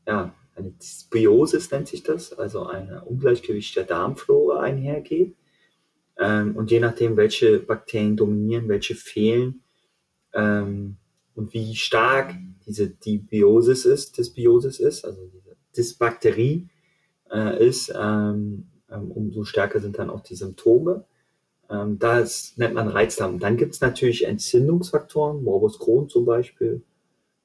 [0.08, 5.36] ja, eine Dysbiosis nennt sich das, also ein Ungleichgewicht der Darmflora einhergeht.
[6.18, 9.64] Ähm, und je nachdem, welche Bakterien dominieren, welche fehlen,
[10.34, 10.98] ähm,
[11.36, 12.36] und wie stark
[12.66, 16.70] diese Dysbiosis ist, Dysbiosis ist, also diese Dysbakterie
[17.32, 21.06] äh, ist, ähm, ähm, umso stärker sind dann auch die Symptome.
[21.74, 23.40] Ähm, das nennt man Reizdarm.
[23.40, 26.84] Dann gibt es natürlich Entzündungsfaktoren, Morbus Crohn zum Beispiel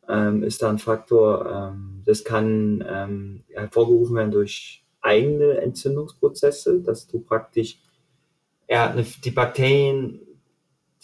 [0.08, 1.72] ähm, ist da ein Faktor.
[1.74, 7.80] Ähm, das kann ähm, hervorgerufen werden durch eigene Entzündungsprozesse, dass du praktisch
[8.68, 10.20] ja, die Bakterien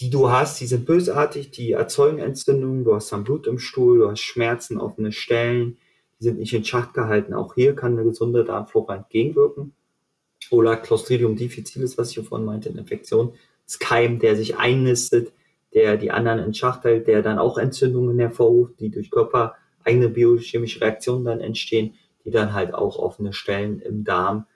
[0.00, 3.98] die du hast, die sind bösartig, die erzeugen Entzündungen, du hast dann Blut im Stuhl,
[3.98, 5.78] du hast Schmerzen, offene Stellen,
[6.18, 7.32] die sind nicht in Schacht gehalten.
[7.32, 9.72] Auch hier kann eine gesunde Darmflora entgegenwirken.
[10.54, 13.32] Oder Clostridium difficile, was ich vorhin meinte, eine Infektion,
[13.66, 15.32] das Keim, der sich einnistet,
[15.72, 20.08] der die anderen in Schacht hält, der dann auch Entzündungen hervorruft, die durch Körper eigene
[20.08, 21.94] biochemische Reaktionen dann entstehen,
[22.24, 24.46] die dann halt auch offene Stellen im Darm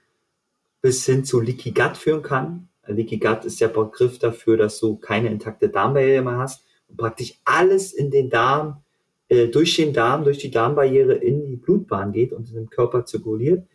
[0.81, 2.69] bis hin zu Leaky Gut führen kann.
[2.87, 7.35] Leaky Gut ist der Begriff dafür, dass du keine intakte Darmbarriere mehr hast und praktisch
[7.45, 8.83] alles in den Darm,
[9.29, 13.67] äh, durch den Darm, durch die Darmbarriere in die Blutbahn geht und im Körper zirkuliert.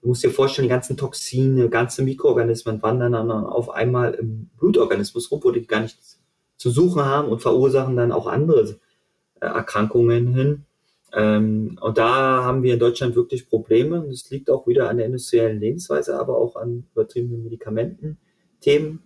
[0.00, 5.30] Du musst dir vorstellen, die ganzen Toxine, ganze Mikroorganismen wandern dann auf einmal im Blutorganismus
[5.30, 6.20] rum, wo die gar nichts
[6.56, 8.78] zu suchen haben und verursachen dann auch andere
[9.40, 10.64] äh, Erkrankungen hin.
[11.12, 14.06] Ähm, und da haben wir in Deutschland wirklich Probleme.
[14.08, 18.18] Das liegt auch wieder an der industriellen Lebensweise, aber auch an übertriebenen Medikamenten.
[18.60, 19.02] Themen,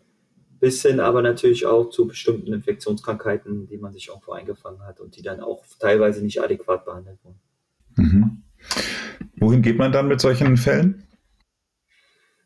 [0.61, 5.17] bis hin aber natürlich auch zu bestimmten Infektionskrankheiten, die man sich irgendwo eingefangen hat und
[5.17, 7.41] die dann auch teilweise nicht adäquat behandelt wurden.
[7.97, 8.43] Mhm.
[9.37, 11.07] Wohin geht man dann mit solchen Fällen?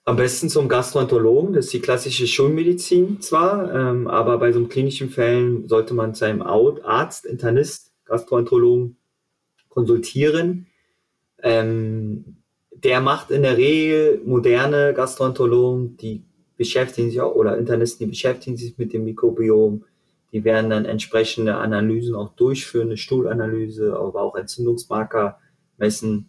[0.06, 4.68] Am besten zum Gastroenterologen, das ist die klassische Schulmedizin zwar, ähm, aber bei so einem
[4.68, 8.96] klinischen Fällen sollte man seinem Arzt, Internist, Gastroenterologen
[9.70, 10.66] konsultieren.
[11.42, 12.36] Ähm,
[12.70, 16.22] der macht in der Regel moderne Gastroenterologen, die
[16.58, 19.84] beschäftigen sich auch, oder Internisten, die beschäftigen sich mit dem Mikrobiom.
[20.32, 25.38] Die werden dann entsprechende Analysen auch durchführen, eine Stuhlanalyse, aber auch Entzündungsmarker
[25.76, 26.28] messen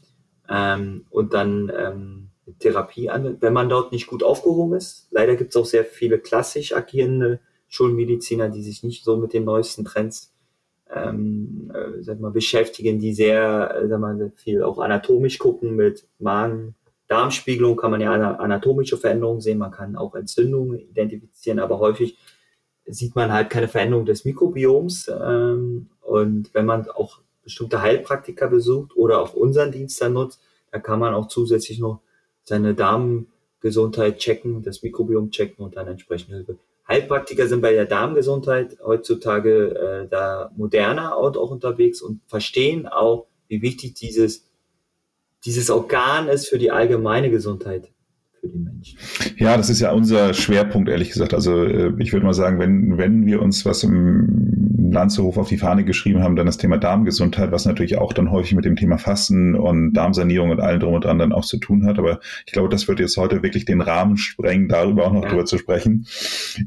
[0.50, 2.30] ähm, und dann ähm,
[2.60, 5.08] Therapie an, wenn man dort nicht gut aufgehoben ist.
[5.12, 9.46] Leider gibt es auch sehr viele klassisch agierende Schulmediziner, die sich nicht so mit den
[9.46, 10.34] neuesten Trends
[10.94, 16.08] ähm, äh, sag mal, beschäftigen, die sehr, äh, sag mal, viel auch anatomisch gucken mit
[16.20, 16.76] Magen,
[17.08, 22.18] Darmspiegelung kann man ja anatomische Veränderungen sehen, man kann auch Entzündungen identifizieren, aber häufig
[22.86, 25.08] sieht man halt keine Veränderung des Mikrobioms.
[25.08, 30.42] Ähm, und wenn man auch bestimmte Heilpraktiker besucht oder auch unseren Dienst dann nutzt,
[30.72, 32.02] da kann man auch zusätzlich noch
[32.44, 36.58] seine Darmgesundheit checken, das Mikrobiom checken und dann entsprechend Hilfe.
[36.88, 43.28] Heilpraktiker sind bei der Darmgesundheit heutzutage äh, da moderner und auch unterwegs und verstehen auch,
[43.48, 44.46] wie wichtig dieses
[45.46, 47.90] dieses Organ ist für die allgemeine Gesundheit
[48.46, 48.98] für die Menschen.
[49.38, 51.34] Ja, das ist ja unser Schwerpunkt, ehrlich gesagt.
[51.34, 55.58] Also äh, ich würde mal sagen, wenn, wenn wir uns was im Lanzehof auf die
[55.58, 58.98] Fahne geschrieben haben, dann das Thema Darmgesundheit, was natürlich auch dann häufig mit dem Thema
[58.98, 62.00] Fasten und Darmsanierung und allem drum und dran dann auch zu tun hat.
[62.00, 65.30] Aber ich glaube, das wird jetzt heute wirklich den Rahmen sprengen, darüber auch noch ja.
[65.30, 66.08] drüber zu sprechen.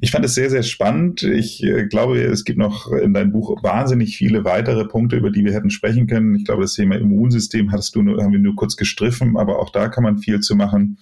[0.01, 1.23] Ich fand es sehr, sehr spannend.
[1.23, 5.45] Ich äh, glaube, es gibt noch in deinem Buch wahnsinnig viele weitere Punkte, über die
[5.45, 6.35] wir hätten sprechen können.
[6.35, 9.71] Ich glaube, das Thema Immunsystem hattest du nur, haben wir nur kurz gestriffen, aber auch
[9.71, 10.99] da kann man viel zu machen.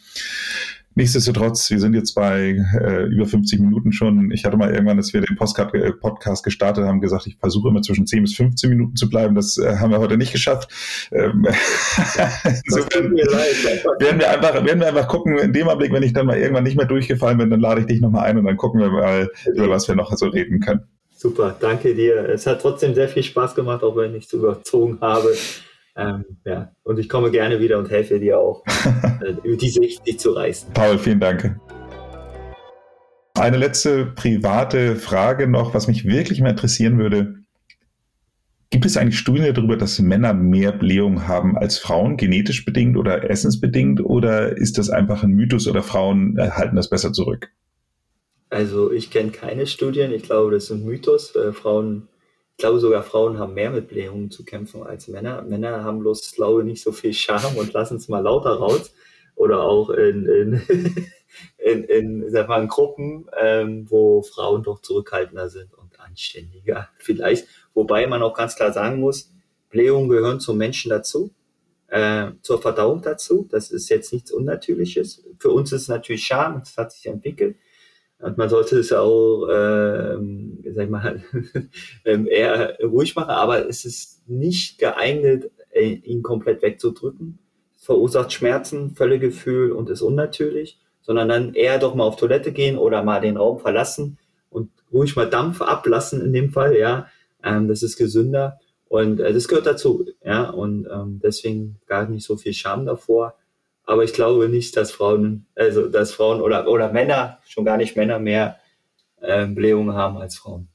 [0.99, 4.30] Nichtsdestotrotz, wir sind jetzt bei äh, über 50 Minuten schon.
[4.30, 7.68] Ich hatte mal irgendwann, dass wir den Postcard, äh, Podcast gestartet haben, gesagt, ich versuche
[7.68, 9.34] immer zwischen 10 bis 15 Minuten zu bleiben.
[9.34, 10.70] Das äh, haben wir heute nicht geschafft.
[11.12, 11.47] Ähm,
[12.64, 16.38] insofern werden wir, einfach, werden wir einfach gucken, in dem Augenblick, wenn ich dann mal
[16.38, 18.88] irgendwann nicht mehr durchgefallen bin, dann lade ich dich nochmal ein und dann gucken wir
[18.88, 20.80] mal, über was wir noch so reden können.
[21.14, 22.26] Super, danke dir.
[22.30, 25.34] Es hat trotzdem sehr viel Spaß gemacht, auch wenn ich es überzogen habe.
[25.97, 28.62] Ähm, ja, und ich komme gerne wieder und helfe dir auch,
[29.22, 30.72] äh, über diese Sicht zu reißen.
[30.74, 31.59] Paul, vielen Dank.
[33.34, 37.34] Eine letzte private Frage noch, was mich wirklich mal interessieren würde.
[38.70, 43.30] Gibt es eigentlich Studien darüber, dass Männer mehr Blähungen haben als Frauen, genetisch bedingt oder
[43.30, 44.05] essensbedingt?
[44.05, 47.51] Oder ist das einfach ein Mythos oder Frauen halten das besser zurück?
[48.51, 50.12] Also ich kenne keine Studien.
[50.12, 51.34] Ich glaube, das ist ein Mythos.
[51.36, 52.09] Äh, Frauen
[52.57, 55.43] ich glaube sogar Frauen haben mehr mit Blähungen zu kämpfen als Männer.
[55.43, 58.95] Männer haben bloß, glaube ich, nicht so viel Charme und lassen es mal lauter raus.
[59.35, 60.63] Oder auch in, in,
[61.59, 67.47] in, in, sag mal, in Gruppen, ähm, wo Frauen doch zurückhaltender sind und anständiger vielleicht.
[67.75, 69.31] Wobei man auch ganz klar sagen muss,
[69.69, 71.35] Blähungen gehören zum Menschen dazu,
[71.89, 73.47] äh, zur Verdauung dazu.
[73.51, 75.23] Das ist jetzt nichts Unnatürliches.
[75.39, 77.57] Für uns ist es natürlich Scham, das hat sich entwickelt.
[78.19, 81.23] Und man sollte es auch, ähm, sag ich mal,
[82.05, 87.39] ähm, eher ruhig machen, aber es ist nicht geeignet, äh, ihn komplett wegzudrücken.
[87.77, 92.79] Es verursacht Schmerzen, Völlegefühl und ist unnatürlich, sondern dann eher doch mal auf Toilette gehen
[92.79, 94.19] oder mal den Raum verlassen
[94.51, 97.09] und ruhig mal Dampf ablassen in dem Fall, ja.
[97.45, 98.59] Ähm, das ist gesünder
[98.89, 100.49] und äh, das gehört dazu, ja.
[100.49, 103.37] Und ähm, deswegen gar nicht so viel Scham davor.
[103.87, 107.97] Aber ich glaube nicht, dass Frauen, also dass Frauen oder, oder Männer, schon gar nicht
[107.97, 108.59] Männer mehr
[109.20, 110.68] äh, Blähungen haben als Frauen.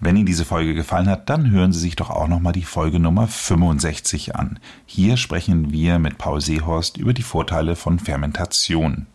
[0.00, 2.98] Wenn Ihnen diese Folge gefallen hat, dann hören Sie sich doch auch nochmal die Folge
[2.98, 4.58] Nummer 65 an.
[4.84, 9.06] Hier sprechen wir mit Paul Seehorst über die Vorteile von Fermentation.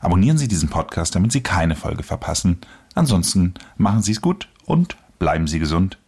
[0.00, 2.60] Abonnieren Sie diesen Podcast, damit Sie keine Folge verpassen.
[2.94, 5.98] Ansonsten machen Sie es gut und bleiben Sie gesund.